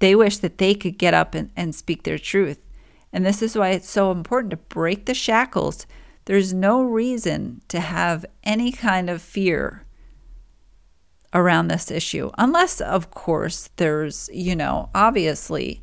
They 0.03 0.17
wish 0.17 0.39
that 0.39 0.59
they 0.59 0.75
could 0.75 0.99
get 0.99 1.15
up 1.15 1.33
and, 1.33 1.53
and 1.57 1.77
speak 1.77 2.03
their 2.03 2.19
truth. 2.19 2.61
And 3.13 3.25
this 3.25 3.41
is 3.41 3.55
why 3.57 3.69
it's 3.69 3.89
so 3.89 4.11
important 4.11 4.51
to 4.51 4.57
break 4.57 5.07
the 5.07 5.15
shackles. 5.15 5.87
There's 6.25 6.53
no 6.53 6.83
reason 6.83 7.63
to 7.69 7.79
have 7.79 8.27
any 8.43 8.73
kind 8.73 9.09
of 9.09 9.23
fear 9.23 9.85
around 11.33 11.69
this 11.69 11.89
issue, 11.89 12.33
unless, 12.37 12.81
of 12.81 13.13
course, 13.13 13.71
there's, 13.77 14.29
you 14.33 14.57
know, 14.57 14.91
obviously 14.93 15.81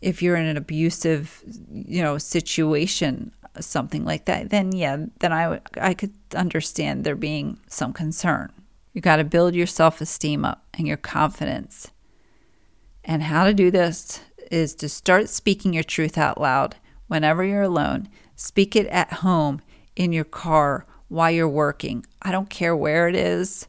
if 0.00 0.20
you're 0.20 0.34
in 0.34 0.46
an 0.46 0.56
abusive, 0.56 1.44
you 1.72 2.02
know, 2.02 2.18
situation, 2.18 3.32
something 3.60 4.04
like 4.04 4.24
that, 4.24 4.50
then 4.50 4.72
yeah, 4.72 4.96
then 5.20 5.32
I 5.32 5.60
I 5.80 5.94
could 5.94 6.12
understand 6.34 7.04
there 7.04 7.14
being 7.14 7.60
some 7.68 7.92
concern. 7.92 8.50
You 8.94 9.00
got 9.00 9.16
to 9.16 9.24
build 9.24 9.54
your 9.54 9.68
self-esteem 9.68 10.44
up 10.44 10.64
and 10.74 10.88
your 10.88 10.96
confidence. 10.96 11.92
And 13.06 13.22
how 13.22 13.44
to 13.44 13.54
do 13.54 13.70
this 13.70 14.20
is 14.50 14.74
to 14.74 14.88
start 14.90 15.30
speaking 15.30 15.72
your 15.72 15.82
truth 15.82 16.18
out 16.18 16.38
loud 16.38 16.76
whenever 17.06 17.42
you're 17.42 17.62
alone. 17.62 18.08
Speak 18.34 18.76
it 18.76 18.86
at 18.88 19.14
home, 19.14 19.62
in 19.94 20.12
your 20.12 20.24
car, 20.24 20.84
while 21.08 21.30
you're 21.30 21.48
working. 21.48 22.04
I 22.20 22.30
don't 22.30 22.50
care 22.50 22.76
where 22.76 23.08
it 23.08 23.14
is, 23.14 23.66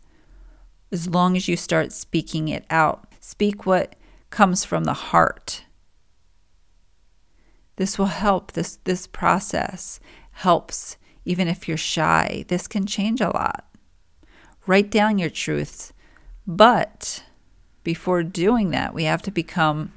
as 0.92 1.08
long 1.08 1.38
as 1.38 1.48
you 1.48 1.56
start 1.56 1.94
speaking 1.94 2.50
it 2.50 2.66
out. 2.70 3.08
Speak 3.22 3.66
what 3.66 3.96
comes 4.30 4.66
from 4.66 4.84
the 4.84 4.94
heart 4.94 5.64
this 7.78 7.98
will 7.98 8.08
help. 8.08 8.52
This 8.52 8.78
this 8.84 9.08
process 9.08 10.00
helps 10.32 10.98
even 11.26 11.48
if 11.48 11.68
you're 11.68 11.78
shy. 11.78 12.44
This 12.48 12.68
can 12.68 12.86
change 12.86 13.22
a 13.22 13.30
lot. 13.30 13.66
Write 14.66 14.92
down 14.92 15.18
your 15.18 15.30
truths, 15.30 15.94
but 16.46 17.24
before 17.88 18.22
doing 18.22 18.72
that, 18.72 18.94
we 18.94 19.06
have 19.06 19.22
to 19.22 19.32
become 19.32 19.94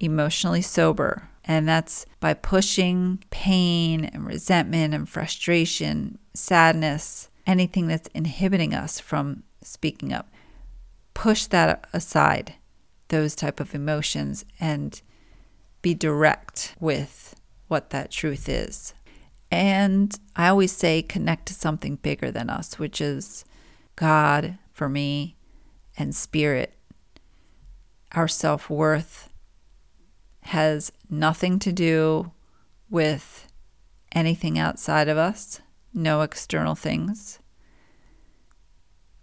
emotionally 0.00 0.60
sober. 0.60 1.28
And 1.44 1.68
that's 1.68 2.04
by 2.18 2.34
pushing 2.34 3.22
pain 3.30 4.04
and 4.04 4.26
resentment 4.26 4.92
and 4.92 5.08
frustration, 5.08 6.18
sadness, 6.34 7.28
anything 7.46 7.86
that's 7.86 8.08
inhibiting 8.16 8.74
us 8.74 8.98
from 8.98 9.44
speaking 9.62 10.12
up. 10.12 10.28
Push 11.14 11.46
that 11.46 11.86
aside, 11.92 12.54
those 13.10 13.36
type 13.36 13.60
of 13.60 13.76
emotions, 13.76 14.44
and 14.58 15.00
be 15.80 15.94
direct 15.94 16.74
with 16.80 17.36
what 17.68 17.90
that 17.90 18.10
truth 18.10 18.48
is. 18.48 18.92
And 19.52 20.18
I 20.34 20.48
always 20.48 20.72
say 20.72 21.02
connect 21.02 21.46
to 21.46 21.54
something 21.54 21.94
bigger 21.94 22.32
than 22.32 22.50
us, 22.50 22.80
which 22.80 23.00
is 23.00 23.44
God 23.94 24.58
for 24.72 24.88
me 24.88 25.36
and 25.96 26.12
spirit. 26.12 26.74
Our 28.12 28.28
self 28.28 28.70
worth 28.70 29.30
has 30.42 30.92
nothing 31.10 31.58
to 31.58 31.72
do 31.72 32.32
with 32.88 33.46
anything 34.12 34.58
outside 34.58 35.08
of 35.08 35.18
us, 35.18 35.60
no 35.92 36.22
external 36.22 36.74
things. 36.74 37.38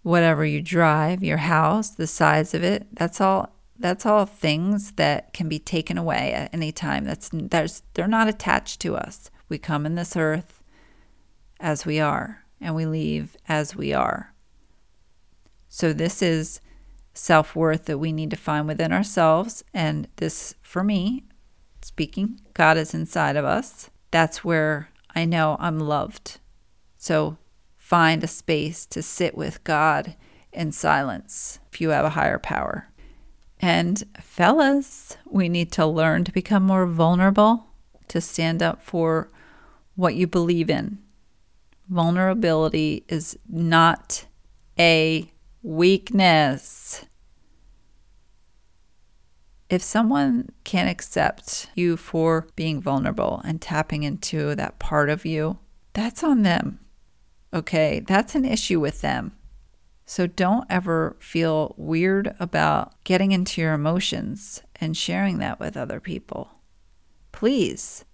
Whatever 0.04 0.45
you 0.45 0.62
drive, 0.62 1.24
your 1.24 1.38
house, 1.38 1.89
the 1.89 2.06
size 2.06 2.54
of 2.54 2.63
it, 2.63 2.88
that's 2.93 3.19
all 3.19 3.52
that's 3.78 4.06
all 4.06 4.26
things 4.26 4.93
that 4.93 5.34
can 5.34 5.50
be 5.50 5.60
taken 5.60 5.98
away 5.98 6.32
at 6.32 6.54
any 6.54 6.71
time. 6.71 7.06
That's 7.06 7.30
there's 7.34 7.82
they're 7.93 8.08
not 8.08 8.28
attached 8.28 8.80
to 8.82 8.95
us. 8.95 9.32
We 9.50 9.58
come 9.58 9.86
in 9.86 9.95
this 9.95 10.15
earth 10.15 10.62
as 11.60 11.86
we 11.86 12.00
are, 12.00 12.43
and 12.62 12.76
we 12.76 12.86
leave 12.86 13.36
as 13.48 13.76
we 13.76 13.93
are. 13.93 14.34
So 15.67 15.91
this 15.91 16.21
is 16.21 16.62
self-worth 17.15 17.86
that 17.86 17.97
we 17.97 18.12
need 18.12 18.30
to 18.30 18.36
find 18.36 18.67
within 18.67 18.91
ourselves 18.91 19.63
and 19.73 20.08
this 20.17 20.54
for 20.62 20.84
me 20.84 21.23
speaking 21.82 22.39
God 22.54 22.78
is 22.78 22.93
inside 22.93 23.36
of 23.36 23.45
us. 23.45 23.89
That's 24.12 24.43
where 24.43 24.89
I 25.15 25.25
know 25.25 25.56
I'm 25.60 25.80
loved. 25.80 26.39
So 26.97 27.38
find 27.78 28.23
a 28.23 28.28
space 28.28 28.86
to 28.88 29.01
sit 29.01 29.38
with 29.38 29.63
God 29.63 30.15
in 30.51 30.71
silence 30.71 31.60
if 31.71 31.80
you 31.80 31.89
have 31.89 32.06
a 32.06 32.12
higher 32.12 32.39
power. 32.39 32.89
And 33.60 34.04
fellas, 34.19 35.17
we 35.25 35.47
need 35.49 35.71
to 35.73 35.86
learn 35.86 36.23
to 36.25 36.32
become 36.32 36.63
more 36.63 36.86
vulnerable, 36.86 37.67
to 38.10 38.19
stand 38.19 38.62
up 38.62 38.82
for 38.82 39.30
what 39.95 40.15
you 40.15 40.28
believe 40.28 40.69
in. 40.69 40.99
Vulnerability 41.89 43.06
is 43.08 43.38
not 43.47 44.25
a 44.78 45.32
weakness. 45.65 47.06
If 49.67 49.82
someone 49.82 50.49
can't 50.63 50.89
accept 50.89 51.71
you 51.73 51.97
for 51.97 52.47
being 52.56 52.80
vulnerable 52.80 53.41
and 53.43 53.60
tapping 53.60 54.04
into 54.04 54.54
that 54.54 54.78
part 54.78 55.10
of 55.10 55.25
you, 55.25 55.58
that's 55.93 56.23
on 56.23 56.43
them. 56.43 56.80
Okay, 57.51 58.04
that's 58.06 58.36
an 58.36 58.45
issue 58.45 58.80
with 58.80 59.01
them. 59.01 59.32
So 60.06 60.28
don't 60.28 60.67
ever 60.69 61.17
feel 61.19 61.73
weird 61.78 62.36
about 62.39 63.04
getting 63.04 63.32
into 63.32 63.60
your 63.60 63.73
emotions 63.73 64.62
and 64.75 64.95
sharing 64.95 65.39
that 65.39 65.60
with 65.60 65.75
other 65.75 65.99
people. 65.99 66.51
Please. 67.32 68.06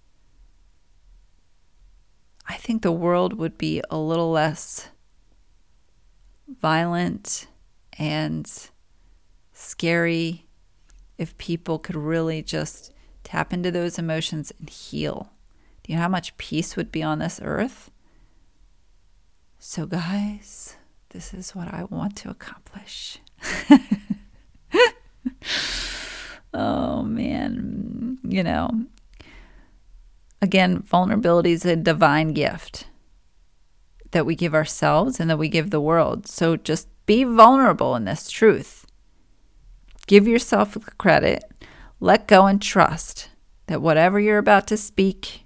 I 2.48 2.54
think 2.54 2.80
the 2.80 2.92
world 2.92 3.34
would 3.34 3.58
be 3.58 3.82
a 3.90 3.98
little 3.98 4.30
less 4.30 4.88
violent 6.60 7.46
and 7.98 8.50
scary 9.52 10.46
if 11.18 11.36
people 11.38 11.78
could 11.78 11.96
really 11.96 12.42
just 12.42 12.92
tap 13.24 13.52
into 13.52 13.70
those 13.70 13.98
emotions 13.98 14.52
and 14.58 14.68
heal. 14.68 15.30
Do 15.82 15.92
you 15.92 15.96
know 15.96 16.02
how 16.02 16.08
much 16.08 16.36
peace 16.36 16.76
would 16.76 16.92
be 16.92 17.02
on 17.02 17.18
this 17.18 17.40
earth? 17.42 17.90
So, 19.58 19.86
guys, 19.86 20.76
this 21.10 21.32
is 21.32 21.54
what 21.54 21.72
I 21.72 21.84
want 21.84 22.16
to 22.16 22.30
accomplish. 22.30 23.18
oh 26.54 27.02
man, 27.02 28.18
you 28.24 28.42
know. 28.42 28.86
Again, 30.40 30.82
vulnerability 30.82 31.52
is 31.52 31.64
a 31.64 31.76
divine 31.76 32.32
gift. 32.32 32.86
That 34.12 34.24
we 34.24 34.34
give 34.34 34.54
ourselves 34.54 35.18
and 35.18 35.28
that 35.28 35.38
we 35.38 35.48
give 35.48 35.70
the 35.70 35.80
world. 35.80 36.26
So 36.26 36.56
just 36.56 36.88
be 37.06 37.24
vulnerable 37.24 37.96
in 37.96 38.04
this 38.04 38.30
truth. 38.30 38.86
Give 40.06 40.28
yourself 40.28 40.76
credit. 40.98 41.44
Let 42.00 42.28
go 42.28 42.46
and 42.46 42.60
trust 42.60 43.30
that 43.66 43.82
whatever 43.82 44.18
you're 44.20 44.38
about 44.38 44.66
to 44.68 44.76
speak, 44.76 45.44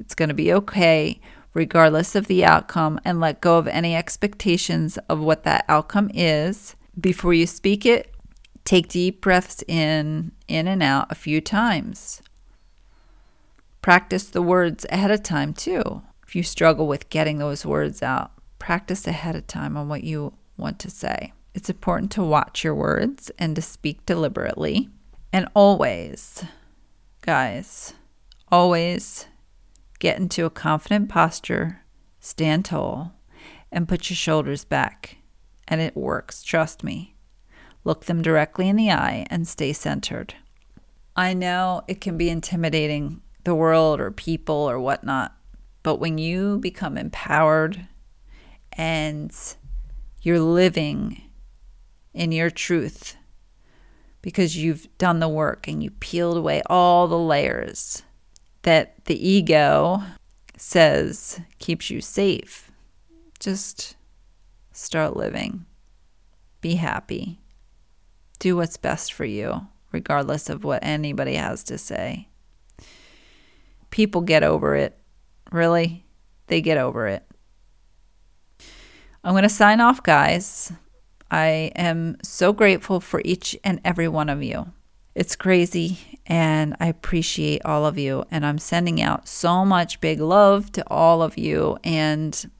it's 0.00 0.14
going 0.14 0.28
to 0.28 0.34
be 0.34 0.52
okay 0.52 1.20
regardless 1.54 2.14
of 2.14 2.26
the 2.26 2.44
outcome 2.44 3.00
and 3.04 3.20
let 3.20 3.40
go 3.40 3.58
of 3.58 3.66
any 3.66 3.96
expectations 3.96 4.96
of 5.08 5.18
what 5.18 5.44
that 5.44 5.64
outcome 5.68 6.10
is. 6.14 6.76
Before 6.98 7.34
you 7.34 7.46
speak 7.46 7.84
it, 7.84 8.14
take 8.64 8.88
deep 8.88 9.20
breaths 9.20 9.64
in, 9.66 10.32
in 10.46 10.68
and 10.68 10.82
out 10.82 11.10
a 11.10 11.14
few 11.14 11.40
times. 11.40 12.22
Practice 13.82 14.24
the 14.24 14.42
words 14.42 14.84
ahead 14.90 15.10
of 15.10 15.22
time 15.22 15.54
too. 15.54 16.02
If 16.28 16.36
you 16.36 16.42
struggle 16.42 16.86
with 16.86 17.08
getting 17.08 17.38
those 17.38 17.64
words 17.64 18.02
out, 18.02 18.32
practice 18.58 19.06
ahead 19.06 19.34
of 19.34 19.46
time 19.46 19.78
on 19.78 19.88
what 19.88 20.04
you 20.04 20.34
want 20.58 20.78
to 20.80 20.90
say. 20.90 21.32
It's 21.54 21.70
important 21.70 22.12
to 22.12 22.22
watch 22.22 22.62
your 22.62 22.74
words 22.74 23.30
and 23.38 23.56
to 23.56 23.62
speak 23.62 24.04
deliberately. 24.04 24.90
And 25.32 25.48
always, 25.54 26.44
guys, 27.22 27.94
always 28.52 29.26
get 30.00 30.18
into 30.18 30.44
a 30.44 30.50
confident 30.50 31.08
posture, 31.08 31.80
stand 32.20 32.66
tall, 32.66 33.14
and 33.72 33.88
put 33.88 34.10
your 34.10 34.16
shoulders 34.16 34.66
back. 34.66 35.16
And 35.66 35.80
it 35.80 35.96
works, 35.96 36.42
trust 36.42 36.84
me. 36.84 37.14
Look 37.84 38.04
them 38.04 38.20
directly 38.20 38.68
in 38.68 38.76
the 38.76 38.90
eye 38.90 39.26
and 39.30 39.48
stay 39.48 39.72
centered. 39.72 40.34
I 41.16 41.32
know 41.32 41.84
it 41.88 42.02
can 42.02 42.18
be 42.18 42.28
intimidating, 42.28 43.22
the 43.44 43.54
world 43.54 43.98
or 43.98 44.10
people 44.10 44.68
or 44.68 44.78
whatnot, 44.78 45.34
but 45.88 46.00
when 46.00 46.18
you 46.18 46.58
become 46.58 46.98
empowered 46.98 47.88
and 48.74 49.32
you're 50.20 50.38
living 50.38 51.22
in 52.12 52.30
your 52.30 52.50
truth 52.50 53.16
because 54.20 54.54
you've 54.54 54.86
done 54.98 55.18
the 55.18 55.30
work 55.30 55.66
and 55.66 55.82
you 55.82 55.90
peeled 55.92 56.36
away 56.36 56.60
all 56.66 57.08
the 57.08 57.18
layers 57.18 58.02
that 58.64 59.02
the 59.06 59.26
ego 59.26 60.02
says 60.58 61.40
keeps 61.58 61.88
you 61.88 62.02
safe. 62.02 62.70
Just 63.40 63.96
start 64.70 65.16
living. 65.16 65.64
Be 66.60 66.74
happy. 66.74 67.40
Do 68.38 68.56
what's 68.56 68.76
best 68.76 69.10
for 69.10 69.24
you, 69.24 69.68
regardless 69.90 70.50
of 70.50 70.64
what 70.64 70.84
anybody 70.84 71.36
has 71.36 71.64
to 71.64 71.78
say. 71.78 72.28
People 73.88 74.20
get 74.20 74.42
over 74.42 74.76
it. 74.76 74.97
Really? 75.50 76.04
They 76.46 76.60
get 76.60 76.78
over 76.78 77.06
it. 77.06 77.24
I'm 79.24 79.32
going 79.32 79.42
to 79.42 79.48
sign 79.48 79.80
off, 79.80 80.02
guys. 80.02 80.72
I 81.30 81.72
am 81.76 82.16
so 82.22 82.52
grateful 82.52 83.00
for 83.00 83.20
each 83.24 83.56
and 83.64 83.80
every 83.84 84.08
one 84.08 84.28
of 84.28 84.42
you. 84.42 84.72
It's 85.14 85.36
crazy, 85.36 85.98
and 86.26 86.76
I 86.78 86.86
appreciate 86.86 87.62
all 87.64 87.84
of 87.84 87.98
you. 87.98 88.24
And 88.30 88.46
I'm 88.46 88.58
sending 88.58 89.02
out 89.02 89.28
so 89.28 89.64
much 89.64 90.00
big 90.00 90.20
love 90.20 90.70
to 90.72 90.84
all 90.86 91.22
of 91.22 91.36
you. 91.36 91.76
And 91.82 92.50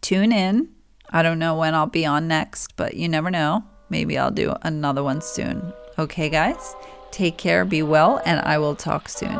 tune 0.00 0.32
in. 0.32 0.68
I 1.10 1.22
don't 1.22 1.40
know 1.40 1.56
when 1.56 1.74
I'll 1.74 1.86
be 1.86 2.06
on 2.06 2.28
next, 2.28 2.76
but 2.76 2.94
you 2.94 3.08
never 3.08 3.30
know. 3.30 3.64
Maybe 3.88 4.16
I'll 4.16 4.30
do 4.30 4.54
another 4.62 5.02
one 5.02 5.20
soon. 5.20 5.72
Okay, 5.98 6.28
guys? 6.28 6.76
Take 7.10 7.36
care, 7.36 7.64
be 7.64 7.82
well, 7.82 8.22
and 8.24 8.40
I 8.40 8.58
will 8.58 8.76
talk 8.76 9.08
soon. 9.08 9.36